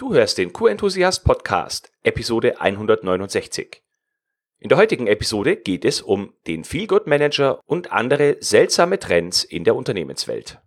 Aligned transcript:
Du 0.00 0.14
hörst 0.14 0.38
den 0.38 0.54
Q-Enthusiast 0.54 1.24
Podcast, 1.24 1.92
Episode 2.04 2.58
169. 2.58 3.82
In 4.58 4.70
der 4.70 4.78
heutigen 4.78 5.06
Episode 5.06 5.56
geht 5.56 5.84
es 5.84 6.00
um 6.00 6.32
den 6.46 6.64
Feelgood 6.64 7.06
Manager 7.06 7.60
und 7.66 7.92
andere 7.92 8.38
seltsame 8.40 8.98
Trends 8.98 9.44
in 9.44 9.64
der 9.64 9.76
Unternehmenswelt. 9.76 10.58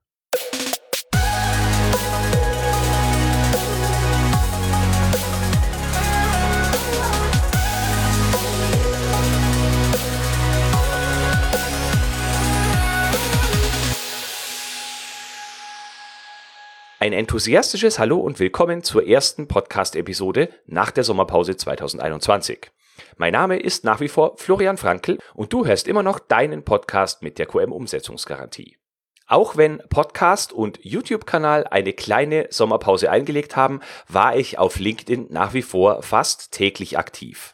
Ein 17.04 17.12
enthusiastisches 17.12 18.00
Hallo 18.00 18.18
und 18.18 18.40
willkommen 18.40 18.82
zur 18.82 19.06
ersten 19.06 19.50
Podcast-Episode 19.50 20.48
nach 20.68 20.90
der 20.90 21.04
Sommerpause 21.04 21.58
2021. 21.58 22.72
Mein 23.18 23.34
Name 23.34 23.60
ist 23.60 23.84
nach 23.84 24.00
wie 24.00 24.08
vor 24.08 24.38
Florian 24.38 24.78
Frankl 24.78 25.20
und 25.34 25.52
du 25.52 25.66
hörst 25.66 25.90
immer 25.90 26.02
noch 26.02 26.18
deinen 26.20 26.64
Podcast 26.64 27.22
mit 27.22 27.40
der 27.40 27.48
QM-Umsetzungsgarantie. 27.48 28.78
Auch 29.28 29.58
wenn 29.58 29.80
Podcast 29.90 30.54
und 30.54 30.80
YouTube-Kanal 30.82 31.68
eine 31.68 31.92
kleine 31.92 32.48
Sommerpause 32.52 33.12
eingelegt 33.12 33.58
haben, 33.58 33.82
war 34.08 34.38
ich 34.38 34.58
auf 34.58 34.80
LinkedIn 34.80 35.28
nach 35.30 35.54
wie 35.54 35.62
vor 35.62 36.04
fast 36.04 36.54
täglich 36.54 36.98
aktiv. 36.98 37.54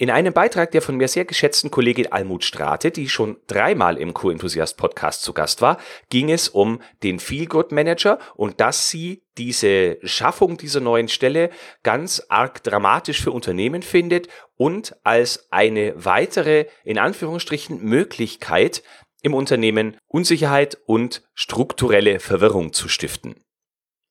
In 0.00 0.10
einem 0.10 0.32
Beitrag 0.32 0.70
der 0.70 0.80
von 0.80 0.96
mir 0.96 1.08
sehr 1.08 1.24
geschätzten 1.24 1.72
Kollegin 1.72 2.12
Almut 2.12 2.44
Strate, 2.44 2.92
die 2.92 3.08
schon 3.08 3.36
dreimal 3.48 3.98
im 3.98 4.14
Co-Enthusiast 4.14 4.76
Podcast 4.76 5.22
zu 5.22 5.32
Gast 5.32 5.60
war, 5.60 5.76
ging 6.08 6.30
es 6.30 6.48
um 6.48 6.80
den 7.02 7.18
Feelgood 7.18 7.72
Manager 7.72 8.20
und 8.36 8.60
dass 8.60 8.90
sie 8.90 9.24
diese 9.38 9.98
Schaffung 10.04 10.56
dieser 10.56 10.78
neuen 10.78 11.08
Stelle 11.08 11.50
ganz 11.82 12.22
arg 12.28 12.62
dramatisch 12.62 13.20
für 13.20 13.32
Unternehmen 13.32 13.82
findet 13.82 14.28
und 14.56 14.94
als 15.02 15.48
eine 15.50 15.92
weitere, 15.96 16.66
in 16.84 16.98
Anführungsstrichen, 16.98 17.82
Möglichkeit 17.82 18.84
im 19.22 19.34
Unternehmen 19.34 19.96
Unsicherheit 20.06 20.78
und 20.86 21.24
strukturelle 21.34 22.20
Verwirrung 22.20 22.72
zu 22.72 22.88
stiften. 22.88 23.34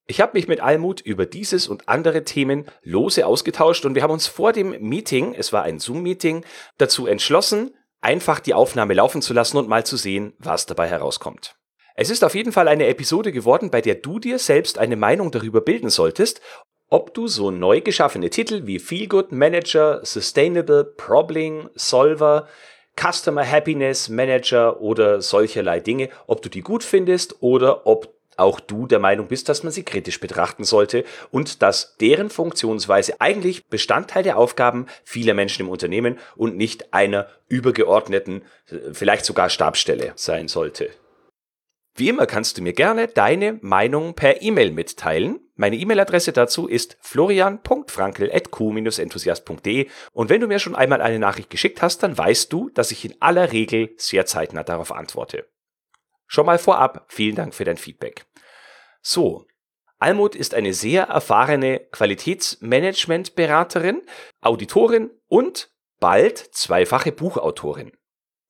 Ich 0.09 0.21
habe 0.21 0.31
mich 0.35 0.47
mit 0.47 0.61
Almut 0.61 1.01
über 1.01 1.25
dieses 1.25 1.67
und 1.67 1.89
andere 1.89 2.23
Themen 2.23 2.65
lose 2.81 3.27
ausgetauscht 3.27 3.85
und 3.85 3.93
wir 3.93 4.03
haben 4.03 4.11
uns 4.11 4.25
vor 4.25 4.53
dem 4.53 4.69
Meeting, 4.79 5.33
es 5.33 5.51
war 5.51 5.63
ein 5.63 5.79
Zoom-Meeting, 5.79 6.45
dazu 6.77 7.07
entschlossen, 7.07 7.75
einfach 7.99 8.39
die 8.39 8.53
Aufnahme 8.53 8.93
laufen 8.93 9.21
zu 9.21 9.33
lassen 9.33 9.57
und 9.57 9.67
mal 9.67 9.85
zu 9.85 9.97
sehen, 9.97 10.33
was 10.39 10.65
dabei 10.65 10.87
herauskommt. 10.87 11.57
Es 11.93 12.09
ist 12.09 12.23
auf 12.23 12.35
jeden 12.35 12.53
Fall 12.53 12.69
eine 12.69 12.87
Episode 12.87 13.33
geworden, 13.33 13.69
bei 13.69 13.81
der 13.81 13.95
du 13.95 14.17
dir 14.19 14.39
selbst 14.39 14.77
eine 14.77 14.95
Meinung 14.95 15.29
darüber 15.29 15.59
bilden 15.59 15.89
solltest, 15.89 16.39
ob 16.89 17.13
du 17.13 17.27
so 17.27 17.51
neu 17.51 17.81
geschaffene 17.81 18.29
Titel 18.29 18.65
wie 18.65 18.79
Feelgood 18.79 19.33
Manager, 19.33 19.99
Sustainable 20.05 20.85
Problem 20.85 21.69
Solver, 21.75 22.47
Customer 22.97 23.45
Happiness 23.45 24.07
Manager 24.07 24.79
oder 24.79 25.21
solcherlei 25.21 25.81
Dinge, 25.81 26.09
ob 26.27 26.41
du 26.41 26.49
die 26.49 26.61
gut 26.61 26.83
findest 26.83 27.41
oder 27.41 27.85
ob 27.85 28.16
auch 28.37 28.59
du 28.59 28.87
der 28.87 28.99
Meinung 28.99 29.27
bist, 29.27 29.49
dass 29.49 29.63
man 29.63 29.71
sie 29.71 29.83
kritisch 29.83 30.19
betrachten 30.19 30.63
sollte 30.63 31.03
und 31.31 31.61
dass 31.61 31.97
deren 31.97 32.29
Funktionsweise 32.29 33.19
eigentlich 33.19 33.67
Bestandteil 33.67 34.23
der 34.23 34.37
Aufgaben 34.37 34.85
vieler 35.03 35.33
Menschen 35.33 35.63
im 35.63 35.69
Unternehmen 35.69 36.17
und 36.35 36.55
nicht 36.55 36.93
einer 36.93 37.27
übergeordneten, 37.47 38.43
vielleicht 38.93 39.25
sogar 39.25 39.49
Stabstelle 39.49 40.13
sein 40.15 40.47
sollte. 40.47 40.89
Wie 41.95 42.09
immer 42.09 42.27
kannst 42.27 42.59
du 42.59 42.61
mir 42.61 42.73
gerne 42.73 43.07
deine 43.07 43.57
Meinung 43.61 44.13
per 44.13 44.43
E-Mail 44.43 44.69
mitteilen. 44.69 45.39
Meine 45.55 45.77
E-Mail-Adresse 45.77 46.31
dazu 46.31 46.67
ist 46.67 46.95
florian.frankel.q-enthusiast.de 47.01 49.87
und 50.13 50.29
wenn 50.29 50.41
du 50.41 50.45
mir 50.45 50.59
schon 50.59 50.75
einmal 50.75 51.01
eine 51.01 51.17
Nachricht 51.17 51.49
geschickt 51.49 51.81
hast, 51.81 52.03
dann 52.03 52.15
weißt 52.15 52.53
du, 52.53 52.69
dass 52.69 52.91
ich 52.91 53.03
in 53.03 53.15
aller 53.19 53.51
Regel 53.51 53.95
sehr 53.97 54.27
zeitnah 54.27 54.61
darauf 54.61 54.91
antworte. 54.91 55.47
Schon 56.27 56.45
mal 56.45 56.59
vorab, 56.59 57.05
vielen 57.07 57.35
Dank 57.35 57.55
für 57.55 57.65
dein 57.65 57.77
Feedback. 57.77 58.27
So, 59.01 59.47
Almut 59.99 60.35
ist 60.35 60.53
eine 60.53 60.73
sehr 60.73 61.05
erfahrene 61.05 61.79
Qualitätsmanagementberaterin, 61.91 64.03
Auditorin 64.41 65.09
und 65.27 65.71
bald 65.99 66.37
zweifache 66.37 67.11
Buchautorin. 67.11 67.91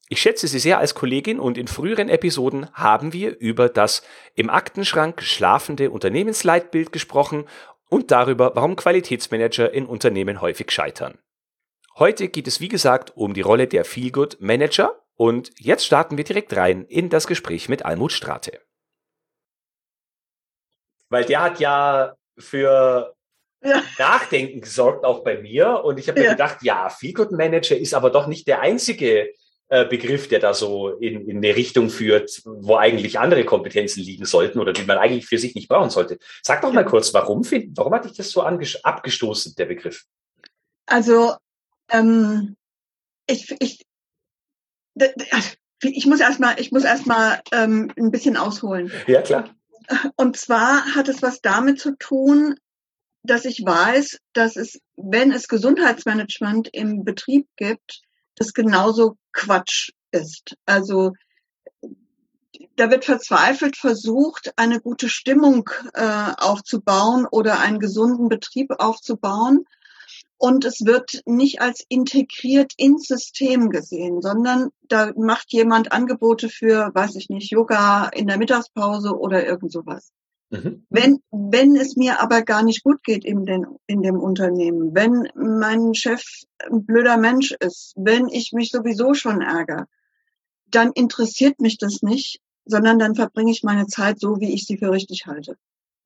Ich 0.10 0.22
schätze 0.22 0.48
sie 0.48 0.60
sehr 0.60 0.80
als 0.80 0.96
Kollegin 0.96 1.40
und 1.40 1.58
in 1.58 1.68
früheren 1.68 2.10
Episoden 2.10 2.70
haben 2.74 3.14
wir 3.14 3.40
über 3.40 3.70
das 3.70 4.04
im 4.36 4.50
Aktenschrank 4.50 5.22
schlafende 5.22 5.92
Unternehmensleitbild 5.92 6.92
gesprochen 6.92 7.46
und 7.90 8.12
darüber, 8.12 8.54
warum 8.56 8.76
Qualitätsmanager 8.76 9.74
in 9.74 9.86
Unternehmen 9.86 10.42
häufig 10.42 10.72
scheitern. 10.72 11.18
Heute 11.98 12.28
geht 12.30 12.48
es 12.48 12.62
wie 12.62 12.68
gesagt 12.68 13.16
um 13.16 13.34
die 13.34 13.42
Rolle 13.42 13.68
der 13.68 13.86
Feelgood 13.86 14.38
Manager 14.40 15.02
und 15.18 15.52
jetzt 15.60 15.86
starten 15.86 16.16
wir 16.16 16.24
direkt 16.24 16.56
rein 16.56 16.86
in 16.86 17.10
das 17.10 17.28
Gespräch 17.28 17.68
mit 17.70 17.84
Almut 17.84 18.12
Strate. 18.12 18.62
Weil 21.10 21.26
der 21.26 21.42
hat 21.42 21.60
ja 21.60 22.16
für 22.38 23.16
ja. 23.64 23.82
Nachdenken 23.98 24.62
gesorgt, 24.62 25.04
auch 25.04 25.24
bei 25.24 25.42
mir. 25.42 25.84
Und 25.84 25.98
ich 26.00 26.08
habe 26.08 26.20
ja. 26.20 26.26
mir 26.26 26.32
gedacht, 26.32 26.62
ja, 26.62 26.90
Feelgood 26.90 27.32
Manager 27.32 27.76
ist 27.76 27.94
aber 27.94 28.12
doch 28.12 28.28
nicht 28.28 28.48
der 28.48 28.62
einzige 28.62 29.32
äh, 29.70 29.86
Begriff, 29.86 30.28
der 30.28 30.40
da 30.40 30.54
so 30.54 30.90
in, 30.90 31.28
in 31.28 31.38
eine 31.38 31.56
Richtung 31.56 31.90
führt, 31.90 32.42
wo 32.46 32.76
eigentlich 32.76 33.20
andere 33.20 33.44
Kompetenzen 33.44 34.02
liegen 34.02 34.26
sollten 34.26 34.60
oder 34.60 34.74
die 34.74 34.84
man 34.84 34.98
eigentlich 34.98 35.26
für 35.26 35.40
sich 35.40 35.56
nicht 35.56 35.68
brauchen 35.68 35.90
sollte. 35.90 36.20
Sag 36.44 36.62
doch 36.62 36.72
mal 36.72 36.86
kurz, 36.86 37.14
warum, 37.14 37.44
warum 37.76 37.94
hat 37.94 38.06
dich 38.06 38.14
das 38.14 38.30
so 38.30 38.44
abgestoßen, 38.44 39.56
der 39.56 39.66
Begriff? 39.66 40.06
Also, 40.86 41.36
ähm, 41.92 42.56
ich, 43.26 43.54
ich, 43.60 43.87
ich 45.82 46.06
muss 46.06 46.20
erstmal, 46.20 46.60
ich 46.60 46.72
muss 46.72 46.84
erstmal 46.84 47.42
ähm, 47.52 47.92
ein 47.98 48.12
bisschen 48.12 48.38
ausholen. 48.38 48.92
Ja, 49.06 49.22
klar. 49.22 49.50
Und 50.16 50.38
zwar 50.38 50.96
hat 50.96 51.08
es 51.08 51.22
was 51.22 51.42
damit 51.42 51.80
zu 51.80 51.98
tun, 51.98 52.56
dass 53.24 53.46
ich 53.46 53.64
weiß, 53.64 54.20
dass 54.34 54.56
es, 54.56 54.80
wenn 54.96 55.32
es 55.32 55.48
Gesundheitsmanagement 55.48 56.70
im 56.74 57.04
Betrieb 57.04 57.48
gibt, 57.56 58.02
das 58.36 58.54
genauso 58.54 59.18
Quatsch 59.34 59.92
ist. 60.12 60.56
Also 60.66 61.14
da 62.76 62.90
wird 62.90 63.06
verzweifelt 63.06 63.76
versucht, 63.76 64.54
eine 64.56 64.80
gute 64.80 65.10
Stimmung 65.10 65.70
äh, 65.94 66.32
aufzubauen 66.38 67.26
oder 67.30 67.60
einen 67.60 67.80
gesunden 67.80 68.30
Betrieb 68.30 68.72
aufzubauen 68.80 69.66
und 70.38 70.66
es 70.66 70.86
wird 70.86 71.22
nicht 71.26 71.62
als 71.62 71.84
integriert 71.90 72.74
ins 72.78 73.08
System 73.08 73.70
gesehen, 73.70 74.22
sondern 74.22 74.70
da 74.88 75.12
macht 75.16 75.52
jemand 75.52 75.92
Angebote 75.92 76.50
für, 76.50 76.92
weiß 76.94 77.16
ich 77.16 77.30
nicht, 77.30 77.52
Yoga 77.52 78.10
in 78.10 78.28
der 78.28 78.38
Mittagspause 78.38 79.18
oder 79.18 79.46
irgend 79.46 79.72
sowas. 79.72 80.12
Mhm. 80.50 80.86
Wenn, 80.90 81.20
wenn 81.32 81.76
es 81.76 81.96
mir 81.98 82.22
aber 82.22 82.44
gar 82.44 82.64
nicht 82.64 82.84
gut 82.84 83.04
geht 83.04 83.26
in, 83.26 83.46
den, 83.46 83.66
in 83.88 84.02
dem 84.02 84.18
Unternehmen, 84.18 84.96
wenn 84.96 85.28
mein 85.36 85.94
Chef 85.94 86.24
ein 86.60 86.86
blöder 86.86 87.18
Mensch 87.18 87.52
ist, 87.60 87.94
wenn 87.98 88.28
ich 88.28 88.54
mich 88.54 88.72
sowieso 88.72 89.14
schon 89.14 89.42
ärgere, 89.42 89.88
dann 90.68 90.92
interessiert 90.94 91.60
mich 91.60 91.78
das 91.78 92.02
nicht, 92.02 92.40
sondern 92.66 93.00
dann 93.00 93.16
verbringe 93.16 93.52
ich 93.52 93.64
meine 93.64 93.88
Zeit 93.88 94.20
so, 94.20 94.40
wie 94.40 94.54
ich 94.54 94.66
sie 94.66 94.78
für 94.78 94.92
richtig 94.92 95.26
halte. 95.26 95.58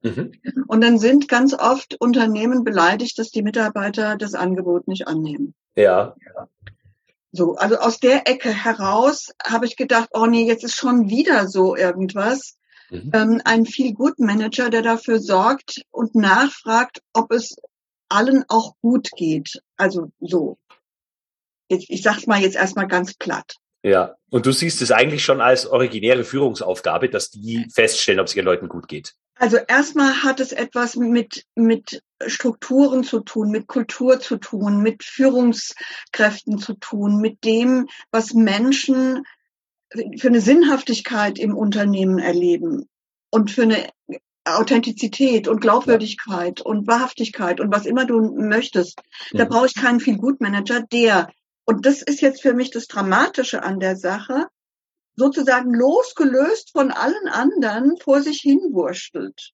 Mhm. 0.01 0.33
Und 0.67 0.81
dann 0.81 0.97
sind 0.97 1.27
ganz 1.27 1.53
oft 1.53 1.95
Unternehmen 1.99 2.63
beleidigt, 2.63 3.19
dass 3.19 3.31
die 3.31 3.43
Mitarbeiter 3.43 4.17
das 4.17 4.33
Angebot 4.33 4.87
nicht 4.87 5.07
annehmen. 5.07 5.53
Ja. 5.75 6.15
So, 7.31 7.55
also 7.55 7.77
aus 7.77 7.99
der 7.99 8.27
Ecke 8.27 8.49
heraus 8.49 9.31
habe 9.43 9.65
ich 9.65 9.77
gedacht, 9.77 10.09
oh 10.13 10.25
nee, 10.25 10.45
jetzt 10.45 10.63
ist 10.63 10.75
schon 10.75 11.09
wieder 11.09 11.47
so 11.47 11.75
irgendwas. 11.75 12.57
Mhm. 12.89 13.11
Ähm, 13.13 13.41
ein 13.45 13.65
viel 13.65 13.93
gut 13.93 14.19
Manager, 14.19 14.69
der 14.69 14.81
dafür 14.81 15.19
sorgt 15.19 15.81
und 15.91 16.15
nachfragt, 16.15 17.01
ob 17.13 17.31
es 17.31 17.55
allen 18.09 18.43
auch 18.49 18.75
gut 18.81 19.09
geht. 19.15 19.61
Also 19.77 20.11
so. 20.19 20.57
Ich, 21.69 21.89
ich 21.89 22.01
sag's 22.01 22.27
mal 22.27 22.41
jetzt 22.41 22.57
erstmal 22.57 22.87
ganz 22.87 23.13
platt. 23.13 23.55
Ja, 23.83 24.15
und 24.29 24.45
du 24.45 24.51
siehst 24.51 24.81
es 24.81 24.91
eigentlich 24.91 25.23
schon 25.23 25.41
als 25.41 25.65
originäre 25.65 26.23
Führungsaufgabe, 26.23 27.09
dass 27.09 27.31
die 27.31 27.65
feststellen, 27.73 28.19
ob 28.19 28.27
es 28.27 28.35
ihren 28.35 28.45
Leuten 28.45 28.67
gut 28.67 28.87
geht. 28.87 29.15
Also 29.35 29.57
erstmal 29.57 30.23
hat 30.23 30.39
es 30.39 30.51
etwas 30.51 30.95
mit, 30.95 31.45
mit 31.55 32.03
Strukturen 32.27 33.03
zu 33.03 33.21
tun, 33.21 33.49
mit 33.49 33.67
Kultur 33.67 34.19
zu 34.19 34.37
tun, 34.37 34.81
mit 34.81 35.03
Führungskräften 35.03 36.59
zu 36.59 36.75
tun, 36.75 37.19
mit 37.21 37.43
dem, 37.43 37.87
was 38.11 38.33
Menschen 38.33 39.23
für 40.17 40.27
eine 40.27 40.41
Sinnhaftigkeit 40.41 41.39
im 41.39 41.57
Unternehmen 41.57 42.19
erleben 42.19 42.87
und 43.29 43.51
für 43.51 43.63
eine 43.63 43.89
Authentizität 44.45 45.47
und 45.47 45.59
Glaubwürdigkeit 45.59 46.61
und 46.61 46.87
Wahrhaftigkeit 46.87 47.59
und 47.59 47.71
was 47.73 47.85
immer 47.85 48.05
du 48.05 48.21
möchtest. 48.35 49.01
Da 49.31 49.45
brauche 49.45 49.67
ich 49.67 49.75
keinen 49.75 49.99
viel 49.99 50.17
Gutmanager, 50.17 50.81
der, 50.81 51.29
und 51.65 51.85
das 51.85 52.01
ist 52.01 52.21
jetzt 52.21 52.41
für 52.41 52.53
mich 52.53 52.71
das 52.71 52.87
Dramatische 52.87 53.63
an 53.63 53.79
der 53.79 53.95
Sache, 53.95 54.47
sozusagen 55.15 55.73
losgelöst 55.73 56.71
von 56.71 56.91
allen 56.91 57.27
anderen 57.27 57.97
vor 57.97 58.21
sich 58.21 58.39
hin 58.41 58.59
wurstelt. 58.71 59.51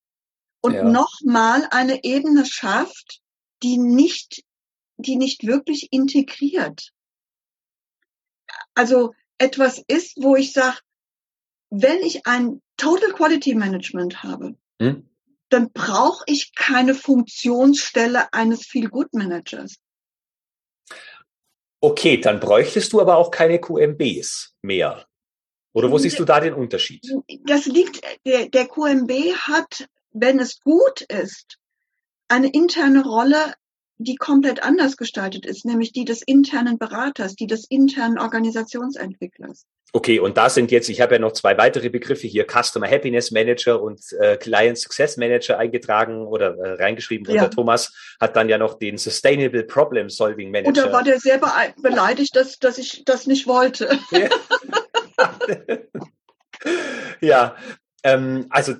und 0.61 0.73
Ja. 0.73 0.83
nochmal 0.83 1.67
eine 1.71 2.03
Ebene 2.03 2.45
schafft, 2.45 3.21
die 3.63 3.77
nicht, 3.77 4.43
die 4.97 5.15
nicht 5.15 5.45
wirklich 5.45 5.93
integriert. 5.93 6.91
Also 8.73 9.13
etwas 9.37 9.83
ist, 9.87 10.17
wo 10.17 10.35
ich 10.35 10.53
sage, 10.53 10.77
wenn 11.69 11.99
ich 11.99 12.25
ein 12.25 12.61
Total 12.75 13.11
Quality 13.11 13.55
Management 13.55 14.23
habe, 14.23 14.55
Hm? 14.81 15.07
dann 15.49 15.71
brauche 15.71 16.23
ich 16.27 16.53
keine 16.55 16.95
Funktionsstelle 16.95 18.33
eines 18.33 18.65
Feel-Good-Managers. 18.65 19.75
Okay, 21.79 22.17
dann 22.19 22.39
bräuchtest 22.39 22.91
du 22.93 22.99
aber 23.01 23.17
auch 23.17 23.31
keine 23.31 23.59
QMBs 23.59 24.55
mehr. 24.61 25.06
Oder 25.77 25.91
wo 25.91 25.97
siehst 25.99 26.17
du 26.19 26.25
da 26.25 26.39
den 26.39 26.53
Unterschied? 26.53 27.01
Das 27.45 27.65
liegt, 27.65 28.01
der, 28.25 28.49
der 28.49 28.65
QMB 28.67 29.11
hat, 29.41 29.87
wenn 30.11 30.39
es 30.39 30.59
gut 30.61 31.01
ist, 31.01 31.57
eine 32.27 32.49
interne 32.51 33.03
Rolle, 33.03 33.53
die 33.99 34.15
komplett 34.15 34.61
anders 34.63 34.97
gestaltet 34.97 35.45
ist, 35.45 35.65
nämlich 35.65 35.91
die 35.91 36.05
des 36.05 36.21
internen 36.21 36.77
Beraters, 36.77 37.35
die 37.35 37.47
des 37.47 37.65
internen 37.69 38.19
Organisationsentwicklers. 38.19 39.65
Okay, 39.93 40.19
und 40.19 40.35
da 40.37 40.49
sind 40.49 40.69
jetzt, 40.71 40.89
ich 40.89 40.99
habe 40.99 41.15
ja 41.15 41.19
noch 41.19 41.31
zwei 41.31 41.57
weitere 41.57 41.89
Begriffe 41.89 42.27
hier, 42.27 42.45
Customer 42.45 42.87
Happiness 42.89 43.31
Manager 43.31 43.81
und 43.81 44.01
äh, 44.19 44.35
Client 44.37 44.77
Success 44.77 45.15
Manager 45.17 45.57
eingetragen 45.57 46.27
oder 46.27 46.55
äh, 46.57 46.73
reingeschrieben. 46.73 47.25
Und 47.27 47.35
Ja. 47.35 47.43
der 47.43 47.51
Thomas 47.51 47.93
hat 48.19 48.35
dann 48.35 48.49
ja 48.49 48.57
noch 48.57 48.75
den 48.77 48.97
Sustainable 48.97 49.63
Problem 49.63 50.09
Solving 50.09 50.51
Manager. 50.51 50.67
Und 50.67 50.77
da 50.77 50.91
war 50.91 51.03
der 51.03 51.19
sehr 51.19 51.37
bee- 51.37 51.73
beleidigt, 51.81 52.35
dass, 52.35 52.59
dass 52.59 52.77
ich 52.77 53.03
das 53.05 53.27
nicht 53.27 53.47
wollte. 53.47 53.97
ja, 54.11 54.27
ähm, 58.03 58.45
also 58.49 58.75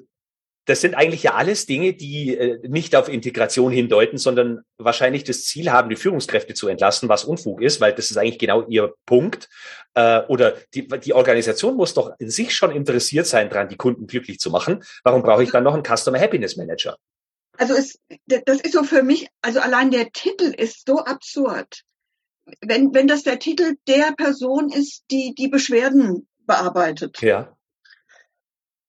das 0.67 0.81
sind 0.81 0.95
eigentlich 0.95 1.23
ja 1.23 1.33
alles 1.33 1.65
Dinge, 1.65 1.93
die 1.93 2.35
äh, 2.35 2.67
nicht 2.67 2.93
auf 2.95 3.07
Integration 3.07 3.71
hindeuten, 3.71 4.17
sondern 4.17 4.63
wahrscheinlich 4.77 5.23
das 5.23 5.45
Ziel 5.45 5.71
haben, 5.71 5.89
die 5.89 5.95
Führungskräfte 5.95 6.53
zu 6.53 6.67
entlassen, 6.67 7.07
was 7.07 7.23
Unfug 7.23 7.61
ist, 7.61 7.79
weil 7.79 7.93
das 7.93 8.11
ist 8.11 8.17
eigentlich 8.17 8.37
genau 8.37 8.67
ihr 8.67 8.93
Punkt. 9.05 9.47
Äh, 9.93 10.23
oder 10.27 10.57
die, 10.73 10.87
die 10.87 11.13
Organisation 11.13 11.77
muss 11.77 11.93
doch 11.93 12.11
in 12.19 12.29
sich 12.29 12.53
schon 12.53 12.71
interessiert 12.71 13.27
sein, 13.27 13.49
dran 13.49 13.69
die 13.69 13.77
Kunden 13.77 14.07
glücklich 14.07 14.39
zu 14.39 14.51
machen. 14.51 14.83
Warum 15.03 15.23
brauche 15.23 15.41
ich 15.41 15.51
dann 15.51 15.63
noch 15.63 15.73
einen 15.73 15.85
Customer 15.85 16.19
Happiness 16.19 16.57
Manager? 16.57 16.97
Also 17.57 17.73
es, 17.73 17.97
das 18.27 18.59
ist 18.59 18.73
so 18.73 18.83
für 18.83 19.03
mich, 19.03 19.29
also 19.41 19.61
allein 19.61 19.89
der 19.89 20.11
Titel 20.11 20.53
ist 20.55 20.85
so 20.85 20.99
absurd. 20.99 21.83
Wenn, 22.61 22.93
wenn 22.93 23.07
das 23.07 23.23
der 23.23 23.39
Titel 23.39 23.77
der 23.87 24.13
Person 24.17 24.69
ist, 24.69 25.05
die 25.11 25.33
die 25.33 25.47
Beschwerden 25.47 26.27
bearbeitet. 26.47 27.21
Ja. 27.21 27.55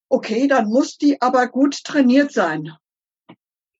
Okay, 0.09 0.49
dann 0.49 0.69
muss 0.69 0.97
die 0.97 1.21
aber 1.21 1.49
gut 1.49 1.85
trainiert 1.85 2.33
sein, 2.33 2.73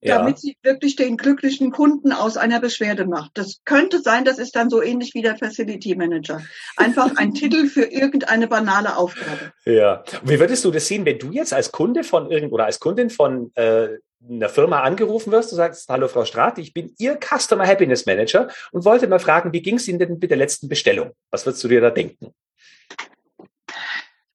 Ja. 0.03 0.19
damit 0.19 0.39
sie 0.39 0.57
wirklich 0.63 0.95
den 0.95 1.17
glücklichen 1.17 1.71
Kunden 1.73 2.13
aus 2.13 2.37
einer 2.37 2.61
Beschwerde 2.61 3.07
macht. 3.07 3.31
Das 3.35 3.61
könnte 3.65 4.03
sein, 4.03 4.27
das 4.27 4.39
ist 4.39 4.55
dann 4.55 4.69
so 4.69 4.83
ähnlich 4.83 5.15
wie 5.15 5.23
der 5.23 5.39
Facility 5.39 5.97
Manager. 5.97 6.43
Einfach 6.77 7.17
ein 7.17 7.33
Titel 7.35 7.67
für 7.69 7.85
irgendeine 7.85 8.47
banale 8.47 8.97
Aufgabe. 8.97 9.53
Ja. 9.65 10.05
Wie 10.23 10.39
würdest 10.39 10.65
du 10.67 10.71
das 10.71 10.87
sehen, 10.87 11.07
wenn 11.07 11.19
du 11.19 11.31
jetzt 11.33 11.55
als 11.55 11.73
Kunde 11.73 12.05
von 12.05 12.31
irgend 12.31 12.53
oder 12.53 12.67
als 12.67 12.79
Kundin 12.79 13.09
von 13.09 13.51
äh, 13.55 13.89
einer 14.29 14.49
Firma 14.49 14.81
angerufen 14.83 15.33
wirst, 15.33 15.53
du 15.53 15.57
sagst, 15.57 15.89
hallo 15.89 16.09
Frau 16.09 16.25
Strath, 16.25 16.59
ich 16.59 16.75
bin 16.75 16.95
Ihr 16.99 17.19
Customer 17.19 17.67
Happiness 17.67 18.05
Manager 18.05 18.49
und 18.73 18.85
wollte 18.85 19.07
mal 19.07 19.21
fragen, 19.21 19.53
wie 19.53 19.63
ging 19.63 19.77
es 19.77 19.89
Ihnen 19.89 19.99
denn 19.99 20.19
mit 20.19 20.29
der 20.31 20.37
letzten 20.37 20.69
Bestellung? 20.69 21.13
Was 21.31 21.47
würdest 21.47 21.65
du 21.65 21.69
dir 21.69 21.81
da 21.81 21.91
denken? 21.91 22.35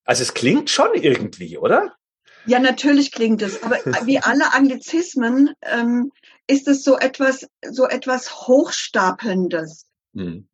Also 0.06 0.24
es 0.24 0.34
klingt 0.34 0.70
schon 0.70 0.94
irgendwie, 0.94 1.58
oder? 1.58 1.96
Ja, 2.46 2.60
natürlich 2.60 3.12
klingt 3.12 3.42
es, 3.42 3.64
aber 3.64 3.78
wie 4.06 4.20
alle 4.20 4.54
Anglizismen 4.54 5.52
ähm, 5.62 6.12
ist 6.46 6.68
es 6.68 6.84
so 6.84 6.98
etwas, 6.98 7.48
so 7.70 7.88
etwas 7.88 8.48
Hochstapelndes. 8.48 9.88
Hm. 10.14 10.48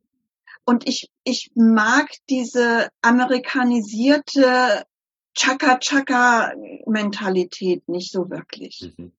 Und 0.64 0.88
ich, 0.88 1.10
ich 1.24 1.50
mag 1.54 2.08
diese 2.28 2.88
amerikanisierte 3.02 4.84
Chaka-Chaka-Mentalität 5.34 7.88
nicht 7.88 8.12
so 8.12 8.30
wirklich. 8.30 8.92
Mhm. 8.96 9.10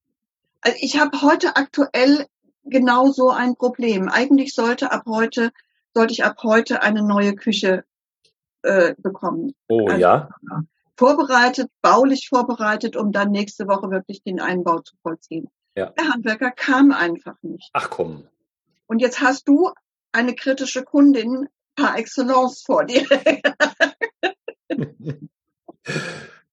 Also 0.62 0.78
ich 0.80 0.98
habe 0.98 1.20
heute 1.20 1.56
aktuell 1.56 2.26
genau 2.64 3.10
so 3.10 3.28
ein 3.30 3.56
Problem. 3.56 4.08
Eigentlich 4.08 4.54
sollte 4.54 4.92
ab 4.92 5.02
heute, 5.06 5.50
sollte 5.94 6.12
ich 6.12 6.24
ab 6.24 6.36
heute 6.42 6.82
eine 6.82 7.02
neue 7.02 7.34
Küche 7.34 7.84
äh, 8.62 8.94
bekommen. 8.98 9.54
Oh 9.68 9.86
Also- 9.86 10.00
ja. 10.00 10.28
Vorbereitet, 10.96 11.70
baulich 11.80 12.28
vorbereitet, 12.28 12.96
um 12.96 13.12
dann 13.12 13.30
nächste 13.30 13.66
Woche 13.66 13.90
wirklich 13.90 14.22
den 14.22 14.40
Einbau 14.40 14.80
zu 14.80 14.94
vollziehen. 15.02 15.48
Ja. 15.74 15.86
Der 15.98 16.12
Handwerker 16.12 16.50
kam 16.50 16.92
einfach 16.92 17.36
nicht. 17.42 17.70
Ach 17.72 17.88
komm. 17.90 18.28
Und 18.86 19.00
jetzt 19.00 19.20
hast 19.20 19.48
du 19.48 19.70
eine 20.12 20.34
kritische 20.34 20.84
Kundin 20.84 21.48
par 21.74 21.98
excellence 21.98 22.62
vor 22.64 22.84
dir. 22.84 23.06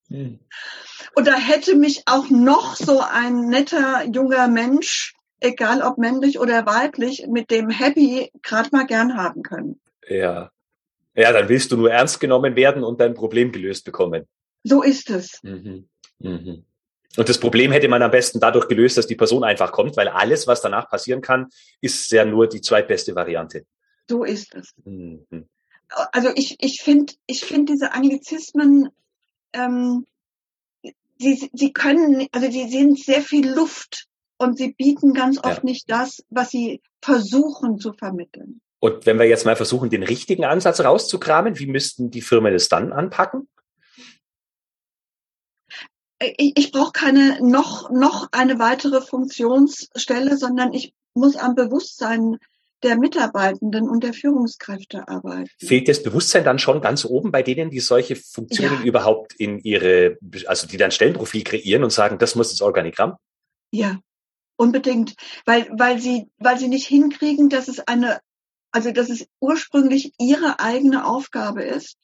Und 0.09 1.27
da 1.27 1.35
hätte 1.35 1.75
mich 1.75 2.03
auch 2.05 2.29
noch 2.29 2.75
so 2.75 3.01
ein 3.01 3.47
netter 3.47 4.05
junger 4.05 4.47
Mensch, 4.47 5.15
egal 5.39 5.81
ob 5.81 5.97
männlich 5.97 6.39
oder 6.39 6.65
weiblich, 6.65 7.27
mit 7.27 7.51
dem 7.51 7.69
Happy 7.69 8.31
gerade 8.41 8.69
mal 8.71 8.85
gern 8.85 9.17
haben 9.17 9.43
können. 9.43 9.79
Ja. 10.07 10.51
Ja, 11.19 11.33
dann 11.33 11.49
willst 11.49 11.71
du 11.71 11.77
nur 11.77 11.91
ernst 11.91 12.19
genommen 12.19 12.55
werden 12.55 12.83
und 12.83 12.99
dein 13.01 13.13
Problem 13.13 13.51
gelöst 13.51 13.83
bekommen. 13.85 14.25
So 14.63 14.81
ist 14.81 15.09
es. 15.09 15.39
Mhm. 15.43 15.89
Mhm. 16.19 16.65
Und 17.17 17.27
das 17.27 17.39
Problem 17.39 17.71
hätte 17.71 17.87
man 17.87 18.01
am 18.01 18.11
besten 18.11 18.39
dadurch 18.39 18.67
gelöst, 18.67 18.97
dass 18.97 19.07
die 19.07 19.15
Person 19.15 19.43
einfach 19.43 19.71
kommt, 19.71 19.97
weil 19.97 20.07
alles, 20.07 20.47
was 20.47 20.61
danach 20.61 20.89
passieren 20.89 21.21
kann, 21.21 21.47
ist 21.81 22.11
ja 22.11 22.23
nur 22.23 22.47
die 22.47 22.61
zweitbeste 22.61 23.15
Variante. 23.15 23.65
So 24.09 24.23
ist 24.23 24.55
es. 24.55 24.73
Mhm. 24.85 25.25
Also 26.11 26.29
ich, 26.35 26.55
ich 26.59 26.81
finde 26.81 27.13
ich 27.25 27.43
finde 27.43 27.73
diese 27.73 27.93
Anglizismen, 27.93 28.89
ähm, 29.53 30.05
sie, 31.17 31.49
sie 31.51 31.73
können, 31.73 32.27
also 32.31 32.49
sie 32.49 32.69
sind 32.69 32.99
sehr 32.99 33.21
viel 33.21 33.49
Luft 33.49 34.05
und 34.37 34.57
sie 34.57 34.73
bieten 34.73 35.13
ganz 35.13 35.37
oft 35.39 35.57
Ja. 35.57 35.63
nicht 35.63 35.89
das, 35.89 36.23
was 36.29 36.51
sie 36.51 36.81
versuchen 37.01 37.79
zu 37.79 37.93
vermitteln. 37.93 38.61
Und 38.79 39.05
wenn 39.05 39.19
wir 39.19 39.25
jetzt 39.25 39.45
mal 39.45 39.55
versuchen, 39.55 39.89
den 39.89 40.03
richtigen 40.03 40.45
Ansatz 40.45 40.79
rauszukramen, 40.79 41.59
wie 41.59 41.67
müssten 41.67 42.11
die 42.11 42.21
Firmen 42.21 42.53
das 42.53 42.69
dann 42.69 42.93
anpacken? 42.93 43.47
ich, 46.21 46.57
ich 46.57 46.71
brauche 46.71 46.91
keine 46.91 47.39
noch, 47.41 47.89
noch 47.89 48.27
eine 48.31 48.59
weitere 48.59 49.01
Funktionsstelle, 49.01 50.37
sondern 50.37 50.73
ich 50.73 50.93
muss 51.13 51.35
am 51.35 51.55
Bewusstsein 51.55 52.37
der 52.83 52.97
Mitarbeitenden 52.97 53.89
und 53.89 54.03
der 54.03 54.13
Führungskräfte 54.13 55.07
arbeiten. 55.07 55.49
Fehlt 55.59 55.89
das 55.89 56.01
Bewusstsein 56.01 56.45
dann 56.45 56.59
schon 56.59 56.81
ganz 56.81 57.03
oben 57.03 57.31
bei 57.31 57.43
denen, 57.43 57.69
die 57.69 57.81
solche 57.81 58.15
Funktionen 58.15 58.79
Ja. 58.79 58.85
überhaupt 58.85 59.33
in 59.33 59.59
ihre, 59.59 60.17
also 60.45 60.65
die 60.65 60.77
dann 60.77 60.91
Stellenprofil 60.91 61.43
kreieren 61.43 61.83
und 61.83 61.91
sagen, 61.91 62.19
das 62.19 62.35
muss 62.35 62.51
das 62.51 62.61
Organigramm? 62.61 63.17
Ja, 63.71 63.99
unbedingt, 64.55 65.15
weil, 65.45 65.69
weil 65.77 65.99
sie, 65.99 66.29
weil 66.37 66.57
sie 66.57 66.69
nicht 66.69 66.87
hinkriegen, 66.87 67.49
dass 67.49 67.67
es 67.67 67.79
eine, 67.81 68.21
also 68.71 68.91
dass 68.91 69.09
es 69.09 69.27
ursprünglich 69.39 70.13
ihre 70.19 70.59
eigene 70.59 71.05
Aufgabe 71.05 71.63
ist, 71.63 71.97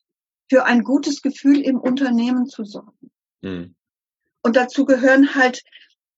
für 0.49 0.65
ein 0.65 0.83
gutes 0.83 1.21
Gefühl 1.21 1.61
im 1.61 1.79
Unternehmen 1.79 2.45
zu 2.47 2.63
sorgen. 2.63 3.11
Mhm. 3.41 3.75
Und 4.43 4.55
dazu 4.55 4.85
gehören 4.85 5.33
halt, 5.35 5.63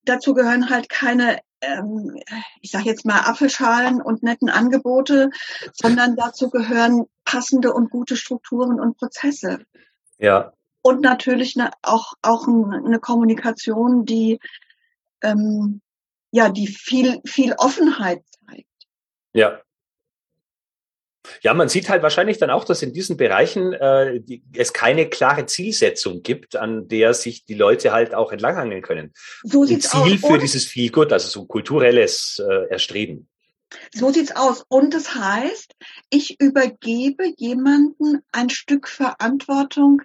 dazu 0.03 0.33
gehören 0.33 0.69
halt 0.69 0.89
keine, 0.89 1.39
ähm, 1.61 2.19
ich 2.61 2.71
sage 2.71 2.85
jetzt 2.85 3.05
mal 3.05 3.21
Apfelschalen 3.21 4.01
und 4.01 4.23
netten 4.23 4.49
Angebote, 4.49 5.29
sondern 5.73 6.15
dazu 6.17 6.49
gehören 6.49 7.05
passende 7.23 7.73
und 7.73 7.89
gute 7.89 8.15
Strukturen 8.17 8.79
und 8.79 8.97
Prozesse. 8.97 9.59
Ja, 10.17 10.51
Und 10.81 11.01
natürlich 11.01 11.57
eine, 11.59 11.71
auch, 11.81 12.13
auch 12.21 12.47
ein- 12.47 12.85
eine 12.85 12.99
Kommunikation, 12.99 14.05
die, 14.05 14.39
ähm, 15.21 15.81
ja, 16.31 16.49
die 16.49 16.67
viel, 16.67 17.21
viel 17.25 17.53
Offenheit 17.57 18.23
zeigt. 18.47 18.67
ja. 19.33 19.61
Ja, 21.41 21.53
man 21.53 21.69
sieht 21.69 21.89
halt 21.89 22.03
wahrscheinlich 22.03 22.37
dann 22.37 22.49
auch, 22.49 22.63
dass 22.65 22.81
in 22.81 22.93
diesen 22.93 23.17
Bereichen 23.17 23.73
äh, 23.73 24.19
die, 24.19 24.43
es 24.55 24.73
keine 24.73 25.07
klare 25.09 25.45
Zielsetzung 25.45 26.23
gibt, 26.23 26.55
an 26.55 26.87
der 26.87 27.13
sich 27.13 27.45
die 27.45 27.53
Leute 27.55 27.91
halt 27.91 28.13
auch 28.13 28.31
entlanghangeln 28.31 28.81
können. 28.81 29.13
So 29.43 29.61
Ein 29.61 29.67
sieht's 29.67 29.89
Ziel 29.89 30.19
aus. 30.21 30.31
für 30.31 30.37
dieses 30.37 30.65
Feel 30.65 30.91
Good, 30.91 31.13
also 31.13 31.27
so 31.27 31.45
kulturelles 31.45 32.41
äh, 32.47 32.69
Erstreben. 32.69 33.27
so 33.93 34.11
sieht's 34.11 34.35
aus. 34.35 34.63
Und 34.69 34.93
das 34.93 35.15
heißt, 35.15 35.73
ich 36.09 36.39
übergebe 36.39 37.23
jemanden 37.37 38.19
ein 38.31 38.49
Stück 38.49 38.87
Verantwortung, 38.87 40.01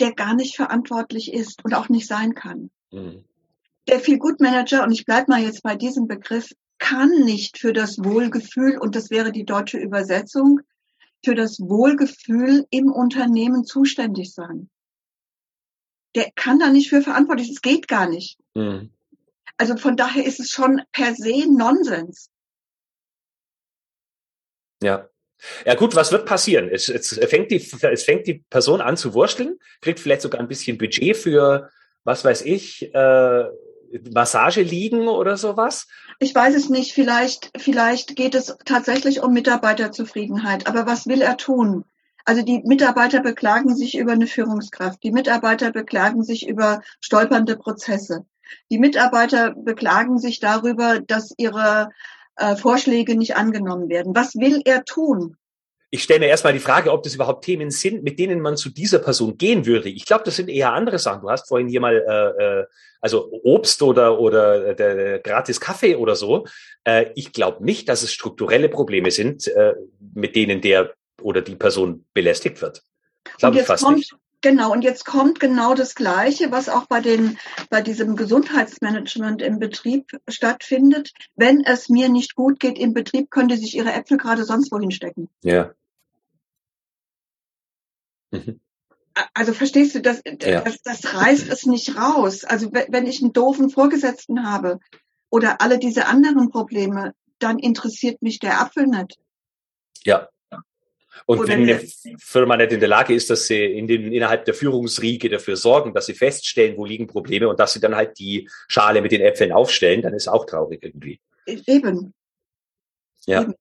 der 0.00 0.12
gar 0.12 0.34
nicht 0.34 0.56
verantwortlich 0.56 1.32
ist 1.32 1.64
und 1.64 1.74
auch 1.74 1.88
nicht 1.88 2.06
sein 2.06 2.34
kann. 2.34 2.70
Mhm. 2.90 3.24
Der 3.88 4.00
Feel-Good-Manager, 4.00 4.84
und 4.84 4.92
ich 4.92 5.04
bleibe 5.04 5.30
mal 5.30 5.42
jetzt 5.42 5.62
bei 5.62 5.74
diesem 5.76 6.06
Begriff, 6.06 6.52
kann 6.82 7.10
nicht 7.24 7.58
für 7.58 7.72
das 7.72 7.98
Wohlgefühl, 7.98 8.76
und 8.76 8.96
das 8.96 9.08
wäre 9.10 9.30
die 9.30 9.44
deutsche 9.44 9.78
Übersetzung, 9.78 10.60
für 11.24 11.36
das 11.36 11.60
Wohlgefühl 11.60 12.66
im 12.70 12.90
Unternehmen 12.90 13.64
zuständig 13.64 14.34
sein. 14.34 14.68
Der 16.16 16.32
kann 16.34 16.58
da 16.58 16.70
nicht 16.70 16.90
für 16.90 17.00
verantwortlich, 17.00 17.50
es 17.50 17.62
geht 17.62 17.86
gar 17.86 18.08
nicht. 18.08 18.36
Mhm. 18.54 18.90
Also 19.56 19.76
von 19.76 19.96
daher 19.96 20.26
ist 20.26 20.40
es 20.40 20.50
schon 20.50 20.82
per 20.90 21.14
se 21.14 21.46
Nonsens. 21.46 22.30
Ja. 24.82 25.08
Ja 25.64 25.74
gut, 25.76 25.94
was 25.94 26.10
wird 26.10 26.26
passieren? 26.26 26.68
Es, 26.68 26.88
es, 26.88 27.18
fängt 27.28 27.52
die, 27.52 27.64
es 27.82 28.02
fängt 28.02 28.26
die 28.26 28.44
Person 28.50 28.80
an 28.80 28.96
zu 28.96 29.14
wursteln, 29.14 29.58
kriegt 29.80 30.00
vielleicht 30.00 30.22
sogar 30.22 30.40
ein 30.40 30.48
bisschen 30.48 30.78
Budget 30.78 31.16
für, 31.16 31.70
was 32.02 32.24
weiß 32.24 32.42
ich, 32.42 32.92
äh, 32.92 33.44
Massage 34.12 34.62
liegen 34.62 35.08
oder 35.08 35.36
sowas? 35.36 35.86
Ich 36.18 36.34
weiß 36.34 36.54
es 36.54 36.68
nicht. 36.68 36.92
Vielleicht, 36.92 37.50
vielleicht 37.56 38.16
geht 38.16 38.34
es 38.34 38.56
tatsächlich 38.64 39.22
um 39.22 39.32
Mitarbeiterzufriedenheit. 39.32 40.66
Aber 40.66 40.86
was 40.86 41.06
will 41.06 41.22
er 41.22 41.36
tun? 41.36 41.84
Also 42.24 42.42
die 42.42 42.62
Mitarbeiter 42.64 43.20
beklagen 43.20 43.74
sich 43.74 43.96
über 43.96 44.12
eine 44.12 44.26
Führungskraft. 44.26 45.02
Die 45.02 45.10
Mitarbeiter 45.10 45.72
beklagen 45.72 46.22
sich 46.22 46.46
über 46.46 46.82
stolpernde 47.00 47.56
Prozesse. 47.56 48.24
Die 48.70 48.78
Mitarbeiter 48.78 49.54
beklagen 49.54 50.18
sich 50.18 50.38
darüber, 50.38 51.00
dass 51.00 51.32
ihre 51.36 51.90
äh, 52.36 52.56
Vorschläge 52.56 53.16
nicht 53.16 53.36
angenommen 53.36 53.88
werden. 53.88 54.14
Was 54.14 54.34
will 54.36 54.62
er 54.64 54.84
tun? 54.84 55.36
Ich 55.94 56.04
stelle 56.04 56.20
mir 56.20 56.28
erstmal 56.28 56.54
die 56.54 56.58
Frage, 56.58 56.90
ob 56.90 57.02
das 57.02 57.14
überhaupt 57.14 57.44
Themen 57.44 57.70
sind, 57.70 58.02
mit 58.02 58.18
denen 58.18 58.40
man 58.40 58.56
zu 58.56 58.70
dieser 58.70 58.98
Person 58.98 59.36
gehen 59.36 59.66
würde. 59.66 59.90
Ich 59.90 60.06
glaube, 60.06 60.24
das 60.24 60.36
sind 60.36 60.48
eher 60.48 60.72
andere 60.72 60.98
Sachen. 60.98 61.20
Du 61.20 61.28
hast 61.28 61.48
vorhin 61.48 61.68
hier 61.68 61.80
mal 61.80 61.94
äh, 61.94 62.60
äh 62.60 62.66
also 63.02 63.28
Obst 63.42 63.82
oder 63.82 64.18
oder 64.18 64.74
der, 64.74 65.18
gratis 65.18 65.60
Kaffee 65.60 65.96
oder 65.96 66.16
so. 66.16 66.46
Äh, 66.84 67.10
ich 67.14 67.32
glaube 67.32 67.62
nicht, 67.62 67.90
dass 67.90 68.02
es 68.02 68.12
strukturelle 68.12 68.70
Probleme 68.70 69.10
sind, 69.10 69.48
äh, 69.48 69.74
mit 70.14 70.34
denen 70.34 70.62
der 70.62 70.94
oder 71.20 71.42
die 71.42 71.56
Person 71.56 72.06
belästigt 72.14 72.62
wird. 72.62 72.82
Glaube 73.36 73.58
ich 73.58 73.64
fast 73.64 73.84
kommt, 73.84 73.98
nicht. 73.98 74.14
Genau, 74.40 74.72
und 74.72 74.82
jetzt 74.82 75.04
kommt 75.04 75.40
genau 75.40 75.74
das 75.74 75.94
Gleiche, 75.94 76.50
was 76.50 76.68
auch 76.68 76.86
bei, 76.86 77.00
den, 77.00 77.38
bei 77.70 77.80
diesem 77.80 78.16
Gesundheitsmanagement 78.16 79.40
im 79.40 79.58
Betrieb 79.58 80.10
stattfindet. 80.26 81.12
Wenn 81.36 81.62
es 81.64 81.88
mir 81.88 82.08
nicht 82.08 82.34
gut 82.34 82.58
geht 82.58 82.78
im 82.78 82.92
Betrieb, 82.94 83.30
könnte 83.30 83.56
sich 83.56 83.76
Ihre 83.76 83.92
Äpfel 83.92 84.16
gerade 84.16 84.44
sonst 84.44 84.72
wohin 84.72 84.90
stecken. 84.90 85.28
Ja. 85.42 85.72
Mhm. 88.32 88.60
Also 89.34 89.52
verstehst 89.52 89.94
du, 89.94 90.00
das, 90.00 90.22
ja. 90.24 90.62
das, 90.62 90.80
das 90.82 91.14
reißt 91.14 91.48
es 91.50 91.66
nicht 91.66 91.96
raus. 91.96 92.44
Also 92.44 92.72
wenn 92.72 93.06
ich 93.06 93.22
einen 93.22 93.34
doofen 93.34 93.68
Vorgesetzten 93.68 94.50
habe 94.50 94.80
oder 95.28 95.60
alle 95.60 95.78
diese 95.78 96.06
anderen 96.06 96.50
Probleme, 96.50 97.12
dann 97.38 97.58
interessiert 97.58 98.22
mich 98.22 98.38
der 98.38 98.60
Apfel 98.60 98.86
nicht. 98.86 99.18
Ja, 100.04 100.28
und 101.26 101.38
Oder 101.38 101.48
wenn 101.48 101.62
eine 101.62 101.80
Firma 102.18 102.56
nicht 102.56 102.72
in 102.72 102.80
der 102.80 102.88
Lage 102.88 103.14
ist, 103.14 103.30
dass 103.30 103.46
sie 103.46 103.64
in 103.64 103.86
den, 103.86 104.12
innerhalb 104.12 104.44
der 104.44 104.54
Führungsriege 104.54 105.28
dafür 105.28 105.56
sorgen, 105.56 105.94
dass 105.94 106.06
sie 106.06 106.14
feststellen, 106.14 106.76
wo 106.76 106.84
liegen 106.84 107.06
Probleme 107.06 107.48
und 107.48 107.60
dass 107.60 107.74
sie 107.74 107.80
dann 107.80 107.94
halt 107.94 108.18
die 108.18 108.48
Schale 108.68 109.02
mit 109.02 109.12
den 109.12 109.20
Äpfeln 109.20 109.52
aufstellen, 109.52 110.02
dann 110.02 110.14
ist 110.14 110.28
auch 110.28 110.46
traurig 110.46 110.82
irgendwie. 110.82 111.20
Eben. 111.46 112.14
Ja. 113.26 113.42
Eben. 113.42 113.54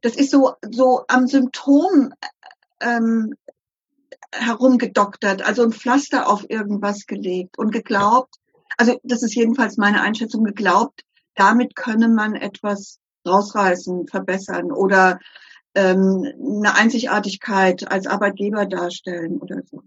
Das 0.00 0.16
ist 0.16 0.30
so, 0.30 0.52
so 0.70 1.04
am 1.08 1.26
Symptom 1.26 2.12
ähm, 2.80 3.34
herumgedoktert, 4.32 5.42
also 5.42 5.62
ein 5.62 5.72
Pflaster 5.72 6.28
auf 6.28 6.48
irgendwas 6.48 7.06
gelegt 7.06 7.58
und 7.58 7.70
geglaubt, 7.70 8.36
also 8.76 8.98
das 9.02 9.22
ist 9.22 9.34
jedenfalls 9.34 9.76
meine 9.76 10.00
Einschätzung, 10.00 10.44
geglaubt, 10.44 11.04
damit 11.34 11.76
könne 11.76 12.08
man 12.08 12.34
etwas 12.34 12.98
rausreißen, 13.26 14.08
verbessern 14.08 14.72
oder 14.72 15.20
ähm, 15.74 16.26
eine 16.40 16.74
Einzigartigkeit 16.74 17.90
als 17.90 18.06
Arbeitgeber 18.06 18.66
darstellen 18.66 19.38
oder 19.38 19.62
so. 19.70 19.82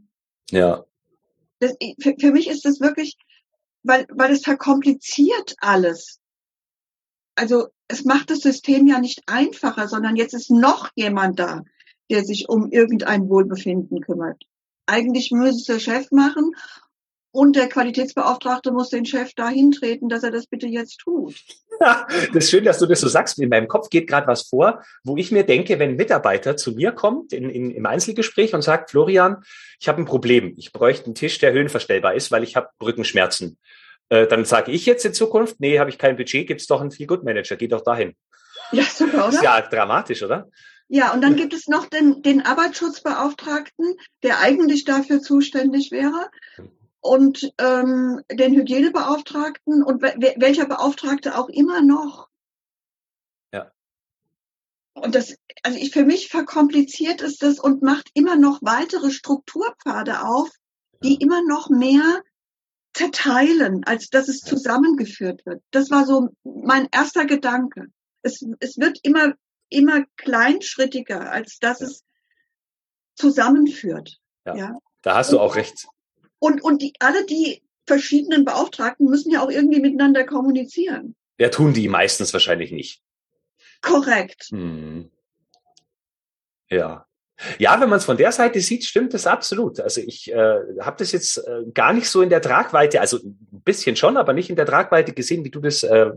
Ja. 0.49 0.85
Das, 1.59 1.75
für, 1.99 2.15
für 2.19 2.31
mich 2.31 2.49
ist 2.49 2.65
das 2.65 2.79
wirklich, 2.79 3.17
weil, 3.83 4.05
weil 4.09 4.31
es 4.31 4.43
verkompliziert 4.43 5.55
alles. 5.59 6.19
Also 7.35 7.67
es 7.87 8.05
macht 8.05 8.29
das 8.29 8.39
System 8.39 8.87
ja 8.87 8.99
nicht 8.99 9.23
einfacher, 9.27 9.87
sondern 9.87 10.15
jetzt 10.15 10.33
ist 10.33 10.49
noch 10.49 10.89
jemand 10.95 11.39
da, 11.39 11.63
der 12.09 12.23
sich 12.23 12.49
um 12.49 12.71
irgendein 12.71 13.29
Wohlbefinden 13.29 14.01
kümmert. 14.01 14.43
Eigentlich 14.85 15.31
müsste 15.31 15.57
es 15.57 15.65
der 15.65 15.79
Chef 15.79 16.11
machen 16.11 16.53
und 17.35 17.57
der 17.57 17.67
Qualitätsbeauftragte 17.67 18.71
muss 18.71 18.89
den 18.89 19.05
Chef 19.05 19.33
dahin 19.33 19.71
treten, 19.71 20.07
dass 20.07 20.23
er 20.23 20.31
das 20.31 20.47
bitte 20.47 20.67
jetzt 20.67 20.99
tut. 20.99 21.35
Ja, 21.81 22.07
das 22.33 22.45
ist 22.45 22.49
schön, 22.49 22.63
dass 22.63 22.79
du 22.79 22.85
das 22.85 23.01
so 23.01 23.09
sagst. 23.09 23.37
In 23.39 23.49
meinem 23.49 23.67
Kopf 23.67 23.89
geht 23.89 24.07
gerade 24.07 24.27
was 24.27 24.43
vor, 24.43 24.81
wo 25.03 25.17
ich 25.17 25.33
mir 25.33 25.43
denke, 25.43 25.77
wenn 25.77 25.89
ein 25.89 25.95
Mitarbeiter 25.97 26.55
zu 26.55 26.71
mir 26.71 26.93
kommt 26.93 27.33
in, 27.33 27.49
in, 27.49 27.71
im 27.71 27.85
Einzelgespräch 27.85 28.53
und 28.53 28.61
sagt, 28.61 28.91
Florian, 28.91 29.43
ich 29.81 29.89
habe 29.89 30.01
ein 30.01 30.05
Problem. 30.05 30.53
Ich 30.55 30.71
bräuchte 30.71 31.07
einen 31.07 31.15
Tisch, 31.15 31.37
der 31.39 31.51
höhenverstellbar 31.51 32.13
ist, 32.13 32.31
weil 32.31 32.43
ich 32.43 32.55
habe 32.55 32.69
Rückenschmerzen. 32.81 33.57
Äh, 34.07 34.27
dann 34.27 34.45
sage 34.45 34.71
ich 34.71 34.85
jetzt 34.85 35.03
in 35.03 35.13
Zukunft, 35.13 35.59
nee, 35.59 35.79
habe 35.79 35.89
ich 35.89 35.97
kein 35.97 36.15
Budget, 36.15 36.47
gibt's 36.47 36.67
doch 36.67 36.79
einen 36.79 36.91
Feel-Good-Manager, 36.91 37.57
geh 37.57 37.67
doch 37.67 37.81
dahin. 37.81 38.15
Ja, 38.71 38.83
super, 38.83 39.27
oder? 39.27 39.35
Ist 39.35 39.43
ja 39.43 39.61
dramatisch, 39.61 40.23
oder? 40.23 40.49
Ja, 40.87 41.13
und 41.13 41.21
dann 41.21 41.35
gibt 41.35 41.53
es 41.53 41.67
noch 41.67 41.87
den, 41.87 42.21
den 42.21 42.45
Arbeitsschutzbeauftragten, 42.45 43.95
der 44.21 44.39
eigentlich 44.39 44.83
dafür 44.83 45.19
zuständig 45.19 45.91
wäre 45.91 46.29
und 47.05 47.51
ähm, 47.57 48.21
den 48.31 48.55
Hygienebeauftragten 48.55 49.83
und 49.83 50.01
welcher 50.01 50.65
Beauftragte 50.65 51.37
auch 51.37 51.49
immer 51.49 51.81
noch. 51.81 52.29
Ja. 53.51 53.71
Und 54.93 55.15
das, 55.15 55.35
also 55.63 55.77
ich 55.77 55.91
für 55.91 56.05
mich 56.05 56.29
verkompliziert 56.29 57.21
ist 57.21 57.41
das 57.41 57.59
und 57.59 57.81
macht 57.81 58.09
immer 58.13 58.35
noch 58.35 58.59
weitere 58.61 59.11
Strukturpfade 59.11 60.23
auf, 60.23 60.49
die 61.03 61.15
immer 61.15 61.41
noch 61.47 61.69
mehr 61.69 62.21
zerteilen, 62.93 63.83
als 63.83 64.09
dass 64.09 64.27
es 64.27 64.41
zusammengeführt 64.41 65.45
wird. 65.45 65.61
Das 65.71 65.91
war 65.91 66.05
so 66.05 66.29
mein 66.43 66.87
erster 66.91 67.25
Gedanke. 67.25 67.87
Es, 68.25 68.43
es 68.59 68.79
wird 68.79 68.99
immer, 69.03 69.35
immer 69.69 70.03
kleinschrittiger, 70.17 71.31
als 71.31 71.59
dass 71.59 71.81
es 71.81 72.03
zusammenführt. 73.15 74.17
Ja, 74.45 74.55
ja. 74.55 74.79
Da 75.03 75.15
hast 75.15 75.31
du 75.31 75.39
auch 75.39 75.55
recht. 75.55 75.85
Und, 76.39 76.63
und 76.63 76.81
die, 76.81 76.93
alle 76.99 77.25
die 77.25 77.63
verschiedenen 77.85 78.43
Beauftragten 78.43 79.07
müssen 79.07 79.31
ja 79.31 79.43
auch 79.43 79.51
irgendwie 79.51 79.79
miteinander 79.79 80.25
kommunizieren. 80.25 81.15
Ja, 81.37 81.49
tun 81.49 81.73
die 81.73 81.87
meistens 81.87 82.33
wahrscheinlich 82.33 82.71
nicht. 82.71 83.03
Korrekt. 83.81 84.47
Hm. 84.49 85.11
Ja. 86.69 87.05
Ja, 87.59 87.79
wenn 87.79 87.89
man 87.89 87.99
es 87.99 88.05
von 88.05 88.17
der 88.17 88.31
Seite 88.31 88.61
sieht, 88.61 88.85
stimmt 88.85 89.13
das 89.13 89.27
absolut. 89.27 89.79
Also 89.81 90.01
ich 90.01 90.31
äh, 90.31 90.59
habe 90.79 90.95
das 90.97 91.11
jetzt 91.11 91.37
äh, 91.37 91.65
gar 91.73 91.93
nicht 91.93 92.09
so 92.09 92.21
in 92.21 92.29
der 92.29 92.41
Tragweite, 92.41 93.01
also 93.01 93.17
ein 93.17 93.61
bisschen 93.65 93.95
schon, 93.95 94.17
aber 94.17 94.33
nicht 94.33 94.49
in 94.49 94.55
der 94.55 94.65
Tragweite 94.65 95.13
gesehen, 95.13 95.43
wie 95.43 95.51
du 95.51 95.59
das 95.59 95.83
äh, 95.83 96.11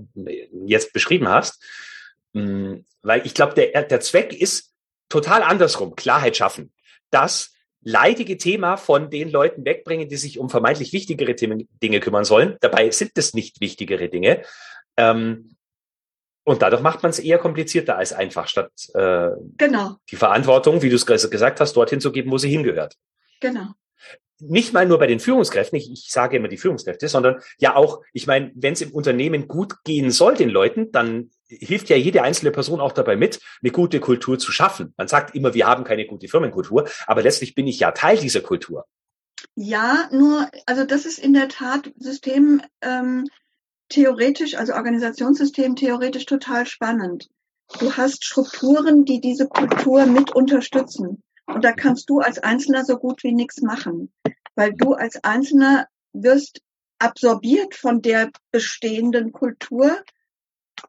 jetzt 0.64 0.92
beschrieben 0.92 1.28
hast. 1.28 1.62
Hm, 2.34 2.84
weil 3.02 3.24
ich 3.26 3.34
glaube, 3.34 3.54
der, 3.54 3.82
der 3.82 4.00
Zweck 4.00 4.32
ist 4.32 4.72
total 5.08 5.42
andersrum, 5.42 5.96
Klarheit 5.96 6.36
schaffen. 6.36 6.72
Dass 7.10 7.52
leidige 7.80 8.36
Thema 8.36 8.76
von 8.76 9.08
den 9.10 9.30
Leuten 9.30 9.64
wegbringen, 9.64 10.08
die 10.08 10.16
sich 10.16 10.38
um 10.38 10.50
vermeintlich 10.50 10.92
wichtigere 10.92 11.34
Dinge 11.34 12.00
kümmern 12.00 12.24
sollen. 12.24 12.56
Dabei 12.60 12.90
sind 12.90 13.12
es 13.16 13.34
nicht 13.34 13.60
wichtigere 13.60 14.08
Dinge. 14.08 14.42
Ähm, 14.96 15.56
und 16.44 16.62
dadurch 16.62 16.82
macht 16.82 17.02
man 17.02 17.10
es 17.10 17.18
eher 17.18 17.38
komplizierter 17.38 17.96
als 17.96 18.12
einfach, 18.12 18.48
statt 18.48 18.72
äh, 18.94 19.28
genau. 19.58 19.96
die 20.10 20.16
Verantwortung, 20.16 20.82
wie 20.82 20.88
du 20.88 20.96
es 20.96 21.06
gesagt 21.06 21.60
hast, 21.60 21.74
dorthin 21.74 22.00
zu 22.00 22.10
geben, 22.10 22.30
wo 22.30 22.38
sie 22.38 22.48
hingehört. 22.48 22.94
Genau 23.40 23.74
nicht 24.40 24.72
mal 24.72 24.86
nur 24.86 24.98
bei 24.98 25.06
den 25.06 25.20
Führungskräften, 25.20 25.78
ich, 25.78 25.90
ich 25.90 26.10
sage 26.10 26.36
immer 26.36 26.48
die 26.48 26.56
Führungskräfte, 26.56 27.08
sondern 27.08 27.40
ja 27.58 27.74
auch, 27.76 28.02
ich 28.12 28.26
meine, 28.26 28.52
wenn 28.54 28.72
es 28.72 28.80
im 28.80 28.92
Unternehmen 28.92 29.48
gut 29.48 29.82
gehen 29.84 30.10
soll 30.10 30.34
den 30.34 30.48
Leuten, 30.48 30.92
dann 30.92 31.30
hilft 31.48 31.88
ja 31.88 31.96
jede 31.96 32.22
einzelne 32.22 32.50
Person 32.50 32.80
auch 32.80 32.92
dabei 32.92 33.16
mit, 33.16 33.40
eine 33.62 33.72
gute 33.72 34.00
Kultur 34.00 34.38
zu 34.38 34.52
schaffen. 34.52 34.94
Man 34.96 35.08
sagt 35.08 35.34
immer, 35.34 35.54
wir 35.54 35.66
haben 35.66 35.84
keine 35.84 36.06
gute 36.06 36.28
Firmenkultur, 36.28 36.88
aber 37.06 37.22
letztlich 37.22 37.54
bin 37.54 37.66
ich 37.66 37.80
ja 37.80 37.90
Teil 37.92 38.18
dieser 38.18 38.40
Kultur. 38.40 38.86
Ja, 39.54 40.08
nur, 40.12 40.48
also 40.66 40.84
das 40.84 41.04
ist 41.04 41.18
in 41.18 41.32
der 41.32 41.48
Tat 41.48 41.90
System 41.98 42.62
ähm, 42.80 43.26
theoretisch, 43.88 44.54
also 44.54 44.74
Organisationssystem 44.74 45.74
theoretisch 45.76 46.26
total 46.26 46.66
spannend. 46.66 47.28
Du 47.80 47.92
hast 47.96 48.24
Strukturen, 48.24 49.04
die 49.04 49.20
diese 49.20 49.46
Kultur 49.46 50.06
mit 50.06 50.34
unterstützen. 50.34 51.22
Und 51.46 51.64
da 51.64 51.72
kannst 51.72 52.10
du 52.10 52.20
als 52.20 52.38
Einzelner 52.38 52.84
so 52.84 52.96
gut 52.98 53.22
wie 53.24 53.32
nichts 53.32 53.62
machen, 53.62 54.12
weil 54.58 54.74
du 54.74 54.94
als 54.94 55.22
Einzelner 55.22 55.86
wirst 56.12 56.60
absorbiert 56.98 57.76
von 57.76 58.02
der 58.02 58.32
bestehenden 58.50 59.30
Kultur 59.30 60.02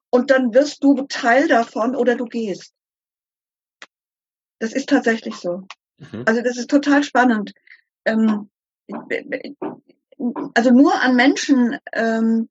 und 0.09 0.31
dann 0.31 0.55
wirst 0.55 0.83
du 0.83 1.05
Teil 1.07 1.47
davon 1.47 1.95
oder 1.95 2.15
du 2.15 2.25
gehst. 2.25 2.73
Das 4.57 4.73
ist 4.73 4.89
tatsächlich 4.89 5.35
so. 5.35 5.67
Mhm. 5.99 6.23
Also 6.25 6.41
das 6.41 6.57
ist 6.57 6.71
total 6.71 7.03
spannend. 7.03 7.53
Ähm, 8.05 8.49
also 10.55 10.71
nur 10.71 10.99
an 10.99 11.15
Menschen 11.15 11.77
ähm, 11.93 12.49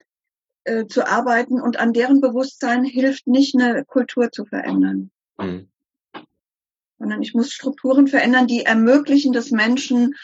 äh, 0.62 0.87
zu 0.87 1.04
arbeiten 1.04 1.60
und 1.60 1.78
an 1.78 1.92
deren 1.92 2.20
Bewusstsein 2.20 2.84
hilft 2.84 3.26
nicht, 3.26 3.56
eine 3.56 3.84
Kultur 3.84 4.30
zu 4.30 4.44
verändern. 4.44 5.10
Mhm 5.37 5.68
sondern 6.98 7.22
ich 7.22 7.32
muss 7.32 7.52
Strukturen 7.52 8.08
verändern, 8.08 8.48
die 8.48 8.64
ermöglichen, 8.64 9.32
dass 9.32 9.52
Menschen 9.52 10.16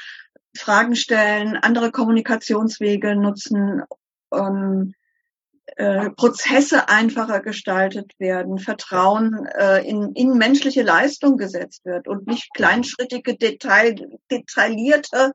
Fragen 0.56 0.96
stellen, 0.96 1.56
andere 1.56 1.90
Kommunikationswege 1.90 3.16
nutzen, 3.16 3.82
ähm, 4.32 4.94
äh, 5.76 6.11
Prozesse 6.11 6.88
einfacher 6.88 7.40
gestaltet 7.40 8.12
werden, 8.18 8.58
Vertrauen 8.58 9.46
äh, 9.58 9.87
in, 9.88 10.12
in 10.12 10.37
menschliche 10.37 10.82
Leistung 10.82 11.37
gesetzt 11.37 11.84
wird 11.84 12.06
und 12.06 12.26
nicht 12.26 12.52
kleinschrittige, 12.54 13.37
Detail, 13.37 13.94
detaillierte, 14.30 15.32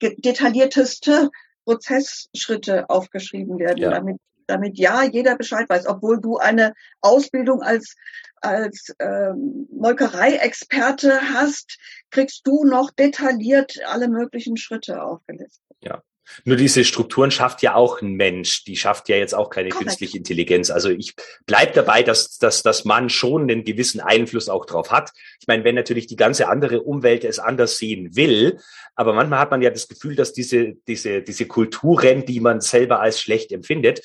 detaillierteste 0.00 1.30
Prozessschritte 1.64 2.88
aufgeschrieben 2.88 3.58
werden, 3.58 3.78
ja. 3.78 3.90
damit, 3.90 4.18
damit 4.46 4.78
ja 4.78 5.02
jeder 5.02 5.36
Bescheid 5.36 5.68
weiß, 5.68 5.86
obwohl 5.86 6.20
du 6.20 6.36
eine 6.36 6.74
Ausbildung 7.00 7.62
als 7.62 7.96
als 8.40 8.94
ähm, 8.98 9.68
Molkerei-Experte 9.72 11.20
hast, 11.32 11.78
kriegst 12.10 12.46
du 12.46 12.64
noch 12.64 12.90
detailliert 12.90 13.78
alle 13.86 14.08
möglichen 14.08 14.56
Schritte 14.56 15.02
aufgelistet. 15.02 15.62
Ja. 15.82 16.02
Nur 16.44 16.56
diese 16.56 16.84
Strukturen 16.84 17.30
schafft 17.30 17.62
ja 17.62 17.74
auch 17.74 18.00
ein 18.02 18.14
Mensch. 18.14 18.64
Die 18.64 18.76
schafft 18.76 19.08
ja 19.08 19.16
jetzt 19.16 19.34
auch 19.34 19.50
keine 19.50 19.70
Correct. 19.70 19.88
künstliche 19.88 20.18
Intelligenz. 20.18 20.70
Also 20.70 20.90
ich 20.90 21.14
bleib 21.46 21.74
dabei, 21.74 22.02
dass, 22.02 22.38
dass, 22.38 22.62
dass 22.62 22.84
man 22.84 23.10
schon 23.10 23.42
einen 23.42 23.64
gewissen 23.64 24.00
Einfluss 24.00 24.48
auch 24.48 24.64
drauf 24.64 24.90
hat. 24.90 25.10
Ich 25.40 25.48
meine, 25.48 25.64
wenn 25.64 25.74
natürlich 25.74 26.06
die 26.06 26.16
ganze 26.16 26.48
andere 26.48 26.82
Umwelt 26.82 27.24
es 27.24 27.38
anders 27.38 27.78
sehen 27.78 28.14
will, 28.16 28.60
aber 28.94 29.12
manchmal 29.12 29.40
hat 29.40 29.50
man 29.50 29.62
ja 29.62 29.70
das 29.70 29.88
Gefühl, 29.88 30.14
dass 30.14 30.32
diese, 30.32 30.74
diese, 30.86 31.22
diese 31.22 31.46
Kulturen, 31.46 32.24
die 32.24 32.40
man 32.40 32.60
selber 32.60 33.00
als 33.00 33.20
schlecht 33.20 33.50
empfindet, 33.52 34.02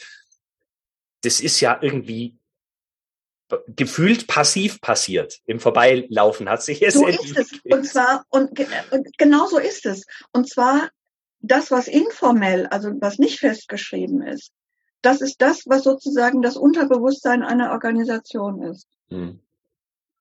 das 1.22 1.40
ist 1.40 1.60
ja 1.60 1.78
irgendwie 1.82 2.38
gefühlt 3.68 4.28
passiv 4.28 4.82
passiert. 4.82 5.40
Im 5.46 5.60
Vorbeilaufen 5.60 6.50
hat 6.50 6.64
sich 6.64 6.82
es 6.82 6.96
so 6.96 7.06
ist 7.08 7.38
es. 7.38 7.52
Und 7.64 7.86
zwar, 7.86 8.26
und, 8.30 8.60
und 8.92 9.18
genau 9.18 9.48
so 9.48 9.60
ist 9.60 9.86
es. 9.86 10.06
Und 10.32 10.50
zwar 10.50 10.90
das, 11.42 11.70
was 11.72 11.88
informell, 11.88 12.66
also 12.68 12.92
was 13.00 13.20
nicht 13.20 13.40
festgeschrieben 13.40 14.24
ist, 14.24 14.52
das 15.02 15.22
ist 15.22 15.42
das, 15.42 15.64
was 15.68 15.84
sozusagen 15.84 16.42
das 16.42 16.58
Unterbewusstsein 16.58 17.44
einer 17.44 17.72
Organisation 17.72 18.64
ist. 18.64 18.88
Hm. 19.10 19.40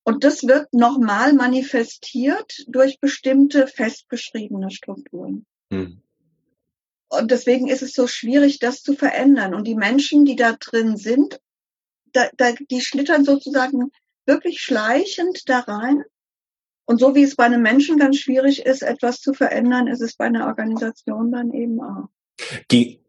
Und 0.02 0.22
das 0.22 0.46
wird 0.46 0.74
nochmal 0.74 1.32
manifestiert 1.32 2.64
durch 2.66 3.00
bestimmte 3.00 3.66
festgeschriebene 3.66 4.70
Strukturen. 4.70 5.46
Hm. 5.70 6.02
Und 7.08 7.30
deswegen 7.30 7.68
ist 7.68 7.82
es 7.82 7.94
so 7.94 8.06
schwierig, 8.06 8.58
das 8.58 8.82
zu 8.82 8.94
verändern. 8.94 9.54
Und 9.54 9.66
die 9.66 9.76
Menschen, 9.76 10.26
die 10.26 10.36
da 10.36 10.52
drin 10.52 10.98
sind, 10.98 11.40
da, 12.14 12.28
da, 12.37 12.52
die 12.71 12.80
schlittern 12.80 13.25
sozusagen 13.25 13.90
wirklich 14.25 14.61
schleichend 14.62 15.49
da 15.49 15.61
rein 15.61 16.04
und 16.87 17.00
so 17.00 17.14
wie 17.14 17.23
es 17.23 17.37
bei 17.37 17.44
einem 17.44 17.62
Menschen 17.62 17.99
ganz 17.99 18.18
schwierig 18.18 18.64
ist, 18.64 18.83
etwas 18.83 19.21
zu 19.21 19.33
verändern, 19.33 19.87
ist 19.87 20.00
es 20.00 20.16
bei 20.16 20.26
einer 20.26 20.47
Organisation 20.47 21.33
dann 21.33 21.52
eben 21.52 21.80
auch. 21.80 22.09
Die, 22.71 23.00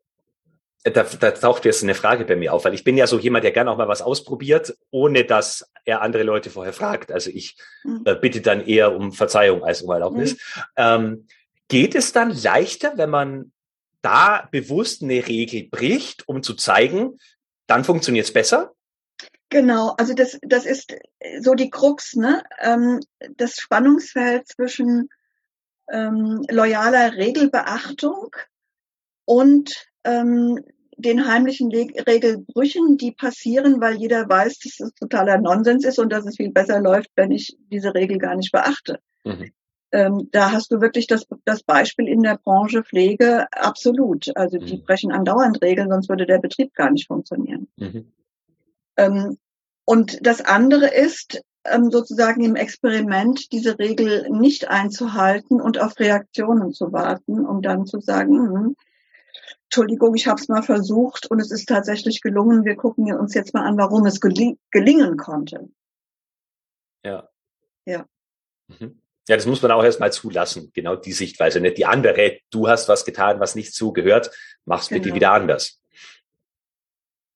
da, 0.84 1.04
da 1.04 1.32
taucht 1.32 1.66
jetzt 1.66 1.84
eine 1.84 1.96
Frage 1.96 2.26
bei 2.26 2.36
mir 2.36 2.54
auf, 2.54 2.64
weil 2.64 2.74
ich 2.74 2.84
bin 2.84 2.96
ja 2.96 3.08
so 3.08 3.20
jemand, 3.20 3.44
der 3.44 3.52
gerne 3.52 3.72
auch 3.72 3.78
mal 3.78 3.88
was 3.88 4.02
ausprobiert, 4.02 4.78
ohne 4.92 5.26
dass 5.26 5.70
er 5.84 6.02
andere 6.02 6.24
Leute 6.24 6.50
vorher 6.50 6.74
fragt. 6.74 7.12
Also 7.12 7.32
ich 7.32 7.58
mhm. 7.84 8.04
äh, 8.06 8.16
bitte 8.16 8.42
dann 8.42 8.66
eher 8.66 8.96
um 8.96 9.12
Verzeihung 9.12 9.64
als 9.64 9.82
um 9.82 9.92
Erlaubnis. 9.92 10.34
Mhm. 10.34 10.62
Ähm, 10.78 11.28
geht 11.68 11.96
es 11.96 12.14
dann 12.14 12.32
leichter, 12.32 12.94
wenn 12.98 13.10
man 13.10 13.52
da 14.02 14.48
bewusst 14.52 15.02
eine 15.02 15.28
Regel 15.28 15.68
bricht, 15.70 16.28
um 16.30 16.44
zu 16.44 16.54
zeigen, 16.54 17.18
dann 17.68 17.84
funktioniert 17.84 18.28
es 18.28 18.34
besser? 18.34 18.75
Genau, 19.56 19.92
also 19.98 20.14
das, 20.14 20.38
das 20.42 20.66
ist 20.66 20.94
so 21.40 21.54
die 21.54 21.70
Krux, 21.70 22.18
ne? 22.18 22.44
Ähm, 22.60 23.00
das 23.38 23.56
Spannungsfeld 23.56 24.50
zwischen 24.50 25.08
ähm, 25.90 26.44
loyaler 26.50 27.14
Regelbeachtung 27.14 28.36
und 29.24 29.88
ähm, 30.04 30.60
den 30.98 31.26
heimlichen 31.26 31.70
Le 31.70 31.88
Regelbrüchen, 32.06 32.98
die 32.98 33.14
passieren, 33.14 33.80
weil 33.80 33.96
jeder 33.96 34.28
weiß, 34.28 34.60
dass 34.60 34.82
es 34.82 34.94
totaler 34.96 35.38
Nonsens 35.38 35.86
ist 35.86 36.00
und 36.00 36.12
dass 36.12 36.26
es 36.26 36.36
viel 36.36 36.52
besser 36.52 36.82
läuft, 36.82 37.12
wenn 37.16 37.32
ich 37.32 37.58
diese 37.72 37.96
Regel 37.96 38.18
gar 38.18 38.36
nicht 38.36 38.52
beachte. 38.52 39.00
Mhm. 39.24 39.52
Ähm, 39.94 40.28
da 40.34 40.52
hast 40.52 40.70
du 40.70 40.82
wirklich 40.82 41.08
das, 41.08 41.26
das 41.46 41.64
Beispiel 41.64 42.10
in 42.10 42.24
der 42.24 42.38
Branche 42.44 42.84
Pflege 42.84 43.48
absolut. 43.54 44.36
Also 44.36 44.58
die 44.58 44.80
mhm. 44.80 44.84
brechen 44.84 45.14
andauernd 45.14 45.62
Regeln, 45.62 45.90
sonst 45.90 46.10
würde 46.10 46.26
der 46.26 46.40
Betrieb 46.40 46.74
gar 46.74 46.92
nicht 46.92 47.08
funktionieren. 47.08 47.70
Mhm. 47.78 48.12
Ähm, 48.98 49.38
und 49.86 50.26
das 50.26 50.42
andere 50.42 50.88
ist, 50.88 51.42
ähm, 51.64 51.92
sozusagen 51.92 52.44
im 52.44 52.56
Experiment 52.56 53.52
diese 53.52 53.80
Regel 53.80 54.30
nicht 54.30 54.68
einzuhalten 54.68 55.62
und 55.62 55.80
auf 55.80 56.00
Reaktionen 56.00 56.74
zu 56.74 56.92
warten, 56.92 57.46
um 57.46 57.62
dann 57.62 57.86
zu 57.86 58.00
sagen, 58.00 58.34
hm, 58.34 58.76
Entschuldigung, 59.66 60.16
ich 60.16 60.28
habe 60.28 60.40
es 60.40 60.48
mal 60.48 60.64
versucht 60.64 61.30
und 61.30 61.40
es 61.40 61.52
ist 61.52 61.68
tatsächlich 61.68 62.22
gelungen. 62.22 62.66
Wir 62.66 62.76
gucken 62.76 63.12
uns 63.14 63.34
jetzt 63.34 63.54
mal 63.54 63.66
an, 63.66 63.78
warum 63.78 64.06
es 64.06 64.22
geling 64.22 64.58
gelingen 64.72 65.18
konnte. 65.18 65.70
Ja. 67.04 67.28
Ja. 67.86 68.06
Mhm. 68.68 69.02
Ja, 69.28 69.36
das 69.36 69.48
muss 69.48 69.62
man 69.62 69.72
auch 69.72 69.84
erstmal 69.84 70.14
zulassen, 70.14 70.72
genau 70.74 70.96
die 70.96 71.12
Sichtweise. 71.12 71.60
Nicht 71.60 71.80
die 71.80 71.86
andere, 71.86 72.40
du 72.52 72.68
hast 72.68 72.88
was 72.88 73.06
getan, 73.06 73.40
was 73.40 73.56
nicht 73.56 73.74
zugehört, 73.74 74.30
mach's 74.66 74.90
genau. 74.90 75.02
bitte 75.02 75.16
wieder 75.16 75.32
anders. 75.32 75.80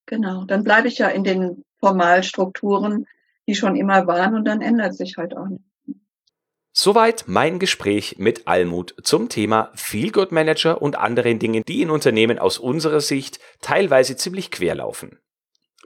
Genau, 0.09 0.43
dann 0.45 0.63
bleibe 0.63 0.87
ich 0.87 0.97
ja 0.97 1.07
in 1.07 1.23
den 1.23 1.63
Formalstrukturen, 1.79 3.05
die 3.47 3.53
schon 3.53 3.75
immer 3.75 4.07
waren 4.07 4.33
und 4.33 4.43
dann 4.45 4.59
ändert 4.59 4.95
sich 4.95 5.17
halt 5.17 5.37
auch 5.37 5.45
nicht. 5.45 5.63
Soweit 6.71 7.25
mein 7.27 7.59
Gespräch 7.59 8.15
mit 8.17 8.47
Almut 8.47 8.95
zum 9.03 9.29
Thema 9.29 9.69
Feel 9.75 10.11
Good 10.11 10.31
Manager 10.31 10.81
und 10.81 10.97
anderen 10.97 11.37
Dingen, 11.37 11.61
die 11.67 11.83
in 11.83 11.91
Unternehmen 11.91 12.39
aus 12.39 12.57
unserer 12.57 13.01
Sicht 13.01 13.39
teilweise 13.61 14.15
ziemlich 14.17 14.49
quer 14.49 14.73
laufen. 14.73 15.19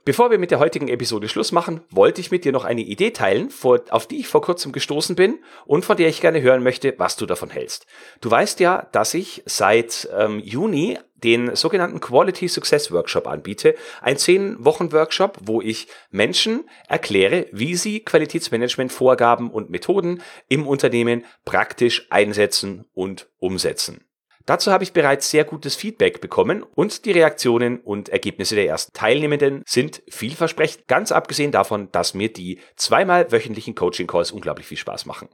Bevor 0.06 0.32
wir 0.32 0.38
mit 0.38 0.52
der 0.52 0.60
heutigen 0.60 0.88
Episode 0.88 1.28
Schluss 1.28 1.52
machen, 1.52 1.82
wollte 1.90 2.22
ich 2.22 2.32
mit 2.32 2.46
dir 2.46 2.52
noch 2.52 2.66
eine 2.66 2.82
Idee 2.82 3.12
teilen, 3.12 3.50
auf 3.90 4.08
die 4.08 4.20
ich 4.20 4.28
vor 4.28 4.42
kurzem 4.42 4.72
gestoßen 4.72 5.16
bin 5.18 5.40
und 5.66 5.84
von 5.84 5.98
der 5.98 6.10
ich 6.10 6.22
gerne 6.22 6.42
hören 6.42 6.64
möchte, 6.64 6.94
was 6.98 7.18
du 7.18 7.26
davon 7.26 7.50
hältst. 7.50 7.88
Du 8.22 8.32
weißt 8.32 8.60
ja, 8.60 8.88
dass 8.92 9.14
ich 9.14 9.44
seit 9.46 10.10
ähm, 10.18 10.40
Juni 10.40 10.98
den 11.24 11.56
sogenannten 11.56 12.00
Quality 12.00 12.48
Success 12.48 12.92
Workshop 12.92 13.28
anbiete. 13.28 13.76
Ein 14.02 14.18
10-Wochen-Workshop, 14.18 15.40
wo 15.42 15.62
ich 15.62 15.88
Menschen 16.12 16.70
erkläre, 16.88 17.48
wie 17.52 17.76
sie 17.76 18.02
Qualitätsmanagement-Vorgaben 18.02 19.50
und 19.50 19.70
Methoden 19.70 20.22
im 20.50 20.68
Unternehmen 20.68 21.26
praktisch 21.46 22.08
einsetzen 22.10 22.86
und 22.94 23.30
umsetzen. 23.40 24.06
Dazu 24.46 24.72
habe 24.72 24.84
ich 24.84 24.92
bereits 24.92 25.32
sehr 25.32 25.46
gutes 25.46 25.76
Feedback 25.76 26.20
bekommen 26.20 26.64
und 26.64 27.06
die 27.06 27.12
Reaktionen 27.12 27.80
und 27.80 28.10
Ergebnisse 28.10 28.56
der 28.56 28.68
ersten 28.68 28.92
Teilnehmenden 28.92 29.64
sind 29.66 30.04
vielversprechend, 30.10 30.88
ganz 30.88 31.14
abgesehen 31.14 31.54
davon, 31.54 31.90
dass 31.94 32.14
mir 32.14 32.32
die 32.32 32.60
zweimal 32.76 33.32
wöchentlichen 33.32 33.74
Coaching-Calls 33.74 34.32
unglaublich 34.32 34.68
viel 34.68 34.78
Spaß 34.78 35.06
machen. 35.06 35.30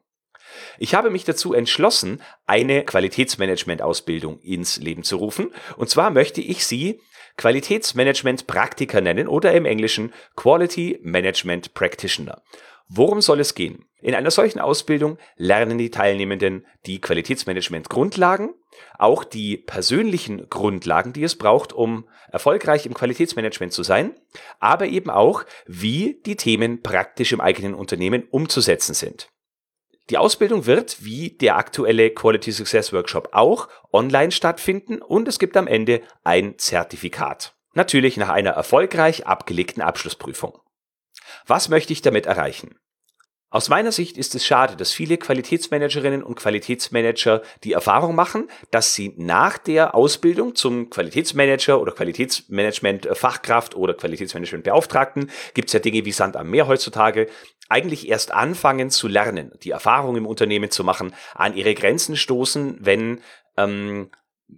Ich 0.77 0.95
habe 0.95 1.09
mich 1.09 1.23
dazu 1.23 1.53
entschlossen, 1.53 2.21
eine 2.45 2.83
Qualitätsmanagement-Ausbildung 2.83 4.39
ins 4.39 4.77
Leben 4.77 5.03
zu 5.03 5.17
rufen. 5.17 5.53
Und 5.77 5.89
zwar 5.89 6.09
möchte 6.09 6.41
ich 6.41 6.65
sie 6.65 7.01
Qualitätsmanagement-Praktiker 7.37 9.01
nennen 9.01 9.27
oder 9.27 9.53
im 9.53 9.65
Englischen 9.65 10.13
Quality 10.35 10.99
Management 11.03 11.73
Practitioner. 11.73 12.41
Worum 12.91 13.21
soll 13.21 13.39
es 13.39 13.53
gehen? 13.53 13.85
In 14.01 14.15
einer 14.15 14.31
solchen 14.31 14.59
Ausbildung 14.59 15.19
lernen 15.35 15.77
die 15.77 15.91
Teilnehmenden 15.91 16.65
die 16.87 16.99
Qualitätsmanagement-Grundlagen, 16.99 18.55
auch 18.97 19.23
die 19.23 19.57
persönlichen 19.57 20.49
Grundlagen, 20.49 21.13
die 21.13 21.23
es 21.23 21.37
braucht, 21.37 21.71
um 21.71 22.09
erfolgreich 22.31 22.87
im 22.87 22.95
Qualitätsmanagement 22.95 23.73
zu 23.73 23.83
sein, 23.83 24.15
aber 24.59 24.87
eben 24.87 25.11
auch, 25.11 25.43
wie 25.67 26.19
die 26.25 26.35
Themen 26.35 26.81
praktisch 26.81 27.31
im 27.31 27.41
eigenen 27.41 27.75
Unternehmen 27.75 28.23
umzusetzen 28.31 28.95
sind. 28.95 29.29
Die 30.09 30.17
Ausbildung 30.17 30.65
wird, 30.65 31.03
wie 31.03 31.31
der 31.31 31.57
aktuelle 31.57 32.09
Quality 32.09 32.51
Success 32.51 32.91
Workshop 32.93 33.29
auch, 33.31 33.67
online 33.91 34.31
stattfinden 34.31 35.01
und 35.01 35.27
es 35.27 35.37
gibt 35.37 35.55
am 35.55 35.67
Ende 35.67 36.01
ein 36.23 36.57
Zertifikat. 36.57 37.55
Natürlich 37.73 38.17
nach 38.17 38.29
einer 38.29 38.51
erfolgreich 38.51 39.27
abgelegten 39.27 39.83
Abschlussprüfung. 39.83 40.59
Was 41.45 41.69
möchte 41.69 41.93
ich 41.93 42.01
damit 42.01 42.25
erreichen? 42.25 42.79
Aus 43.51 43.67
meiner 43.67 43.91
Sicht 43.91 44.19
ist 44.19 44.35
es 44.35 44.45
schade, 44.45 44.75
dass 44.75 44.91
viele 44.91 45.17
Qualitätsmanagerinnen 45.17 46.21
und 46.21 46.35
Qualitätsmanager 46.35 47.41
die 47.63 47.73
Erfahrung 47.73 48.13
machen, 48.13 48.47
dass 48.69 48.93
sie 48.93 49.15
nach 49.17 49.57
der 49.57 49.95
Ausbildung 49.95 50.53
zum 50.53 50.91
Qualitätsmanager 50.91 51.81
oder 51.81 51.91
Qualitätsmanagement-Fachkraft 51.93 53.75
oder 53.75 53.95
Qualitätsmanagement-Beauftragten, 53.95 55.31
gibt 55.55 55.69
es 55.69 55.73
ja 55.73 55.79
Dinge 55.79 56.05
wie 56.05 56.11
Sand 56.11 56.37
am 56.37 56.51
Meer 56.51 56.67
heutzutage, 56.67 57.27
eigentlich 57.69 58.07
erst 58.07 58.31
anfangen 58.31 58.91
zu 58.91 59.07
lernen, 59.07 59.51
die 59.63 59.71
Erfahrung 59.71 60.15
im 60.15 60.27
Unternehmen 60.27 60.69
zu 60.69 60.83
machen, 60.83 61.15
an 61.33 61.55
ihre 61.55 61.73
Grenzen 61.73 62.17
stoßen, 62.17 62.77
wenn 62.81 63.21
ähm, 63.57 64.11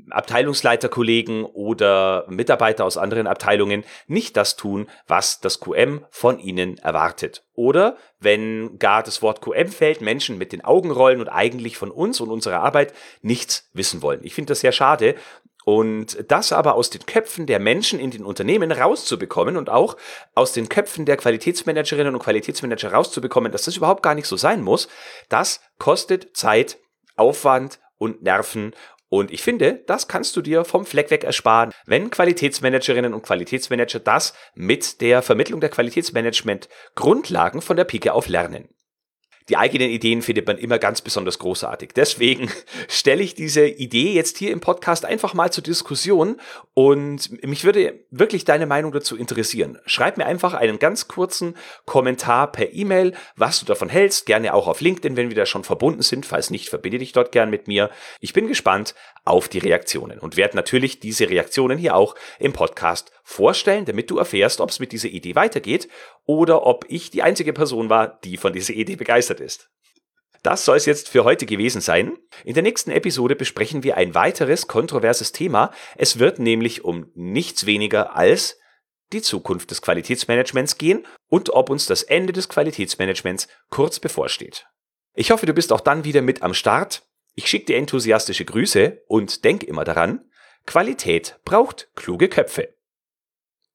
Abteilungsleiterkollegen 0.10 1.46
oder 1.46 2.26
Mitarbeiter 2.30 2.86
aus 2.86 2.98
anderen 2.98 3.28
Abteilungen 3.28 3.84
nicht 4.08 4.38
das 4.38 4.56
tun, 4.56 4.88
was 5.08 5.40
das 5.40 5.60
QM 5.60 6.06
von 6.10 6.40
ihnen 6.40 6.78
erwartet. 6.78 7.44
Oder 7.54 7.98
wenn 8.20 8.80
gar 8.80 9.04
das 9.04 9.22
Wort 9.22 9.42
QM 9.42 9.70
fällt, 9.70 10.02
Menschen 10.02 10.38
mit 10.38 10.52
den 10.52 10.64
Augen 10.64 10.92
rollen 10.92 11.20
und 11.20 11.30
eigentlich 11.30 11.78
von 11.78 11.92
uns 11.92 12.20
und 12.22 12.30
unserer 12.30 12.62
Arbeit 12.62 12.94
nichts 13.22 13.70
wissen 13.74 14.02
wollen. 14.02 14.22
Ich 14.24 14.34
finde 14.34 14.52
das 14.52 14.62
sehr 14.62 14.72
schade 14.72 15.16
Und 15.64 16.26
das 16.28 16.52
aber 16.52 16.76
aus 16.76 16.90
den 16.90 17.06
Köpfen 17.06 17.46
der 17.46 17.60
Menschen 17.60 18.00
in 18.00 18.12
den 18.12 18.26
Unternehmen 18.26 18.72
rauszubekommen 18.72 19.58
und 19.58 19.70
auch 19.70 19.96
aus 20.34 20.54
den 20.54 20.70
Köpfen 20.70 21.06
der 21.06 21.18
Qualitätsmanagerinnen 21.18 22.16
und 22.16 22.24
Qualitätsmanager 22.24 22.92
rauszubekommen, 22.92 23.52
dass 23.52 23.66
das 23.66 23.78
überhaupt 23.78 24.02
gar 24.02 24.16
nicht 24.16 24.28
so 24.28 24.38
sein 24.38 24.62
muss, 24.62 24.88
das 25.30 25.62
kostet 25.78 26.36
Zeit, 26.36 26.80
Aufwand 27.16 27.80
und 27.98 28.24
Nerven 28.24 28.74
und 29.12 29.30
ich 29.30 29.42
finde, 29.42 29.84
das 29.88 30.08
kannst 30.08 30.38
du 30.38 30.42
dir 30.42 30.64
vom 30.64 30.86
Fleck 30.86 31.12
weg 31.12 31.26
ersparen, 31.26 31.74
wenn 31.86 32.10
Qualitätsmanagerinnen 32.12 33.14
und 33.14 33.24
Qualitätsmanager 33.24 34.00
das 34.00 34.34
mit 34.56 35.02
der 35.02 35.22
Vermittlung 35.22 35.60
der 35.60 35.70
Qualitätsmanagement 35.70 36.70
Grundlagen 36.96 37.62
von 37.62 37.76
der 37.76 37.84
Pike 37.84 38.14
auf 38.14 38.30
lernen. 38.30 38.70
Die 39.50 39.58
eigenen 39.58 39.90
Ideen 39.90 40.22
findet 40.22 40.48
man 40.48 40.58
immer 40.58 40.80
ganz 40.80 41.02
besonders 41.02 41.40
großartig. 41.40 41.92
Deswegen 41.96 42.50
stelle 42.88 43.24
ich 43.24 43.36
diese 43.36 43.66
Idee 43.66 44.14
jetzt 44.14 44.38
hier 44.38 44.52
im 44.52 44.60
Podcast 44.60 45.06
einfach 45.06 45.34
mal 45.34 45.52
zur 45.52 45.64
Diskussion 45.64 46.40
und 46.74 47.44
mich 47.46 47.64
würde 47.64 48.06
wirklich 48.12 48.46
deine 48.46 48.66
Meinung 48.66 48.92
dazu 48.92 49.18
interessieren. 49.18 49.80
Schreib 49.86 50.18
mir 50.18 50.26
einfach 50.26 50.54
einen 50.54 50.80
ganz 50.80 51.08
kurzen 51.08 51.56
Kommentar 51.86 52.52
per 52.52 52.74
E-Mail, 52.74 53.14
was 53.36 53.60
du 53.60 53.66
davon 53.66 53.90
hältst. 53.90 54.26
Gerne 54.26 54.54
auch 54.54 54.68
auf 54.68 54.82
LinkedIn, 54.82 55.18
wenn 55.18 55.30
wir 55.30 55.36
da 55.36 55.46
schon 55.46 55.64
verbunden 55.64 56.02
sind. 56.02 56.26
Falls 56.26 56.50
nicht, 56.50 56.70
verbinde 56.70 57.00
dich 57.00 57.12
dort 57.12 57.32
gern 57.32 57.50
mit 57.50 57.68
mir. 57.68 57.90
Ich 58.20 58.34
bin 58.34 58.48
gespannt 58.48 58.96
auf 59.24 59.48
die 59.48 59.60
Reaktionen 59.60 60.20
und 60.20 60.38
werde 60.38 60.56
natürlich 60.56 61.00
diese 61.00 61.30
Reaktionen 61.30 61.78
hier 61.78 61.96
auch 61.96 62.16
im 62.40 62.54
Podcast 62.54 63.12
vorstellen, 63.24 63.86
damit 63.86 64.10
du 64.10 64.18
erfährst, 64.18 64.62
ob 64.62 64.70
es 64.70 64.80
mit 64.80 64.92
dieser 64.92 65.10
Idee 65.10 65.36
weitergeht 65.36 65.88
oder 66.26 66.66
ob 66.66 66.86
ich 66.90 67.12
die 67.12 67.24
einzige 67.24 67.54
Person 67.54 67.90
war, 67.90 68.20
die 68.22 68.38
von 68.38 68.54
dieser 68.54 68.74
Idee 68.74 68.96
begeistert 68.96 69.40
ist. 69.40 69.70
Das 70.44 70.66
soll 70.66 70.78
es 70.78 70.88
jetzt 70.88 71.10
für 71.10 71.24
heute 71.24 71.46
gewesen 71.46 71.82
sein. 71.82 72.18
In 72.44 72.56
der 72.56 72.64
nächsten 72.64 72.90
Episode 72.90 73.36
besprechen 73.36 73.84
wir 73.84 73.98
ein 73.98 74.16
weiteres 74.16 74.68
kontroverses 74.68 75.32
Thema. 75.32 75.72
Es 75.96 76.18
wird 76.18 76.40
nämlich 76.40 76.84
um 76.84 77.12
nichts 77.14 77.68
weniger 77.68 78.16
als 78.16 78.58
die 79.14 79.22
Zukunft 79.22 79.70
des 79.70 79.82
Qualitätsmanagements 79.82 80.78
gehen 80.78 81.06
und 81.28 81.52
ob 81.52 81.70
uns 81.70 81.86
das 81.86 82.02
Ende 82.02 82.34
des 82.34 82.50
Qualitätsmanagements 82.50 83.48
kurz 83.70 84.00
bevorsteht. 84.00 84.66
Ich 85.14 85.32
hoffe, 85.32 85.46
du 85.46 85.54
bist 85.54 85.74
auch 85.74 85.82
dann 85.82 86.06
wieder 86.06 86.22
mit 86.22 86.42
am 86.42 86.54
Start. 86.54 87.04
Ich 87.36 87.48
schicke 87.48 87.66
dir 87.66 87.78
enthusiastische 87.78 88.46
Grüße 88.46 89.04
und 89.08 89.44
denk 89.44 89.64
immer 89.64 89.84
daran, 89.84 90.26
Qualität 90.66 91.40
braucht 91.44 91.90
kluge 91.96 92.30
Köpfe. 92.30 92.76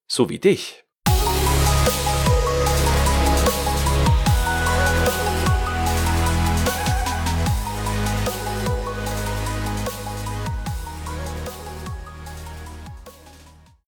So 0.09 0.29
wie 0.29 0.39
dich. 0.39 0.86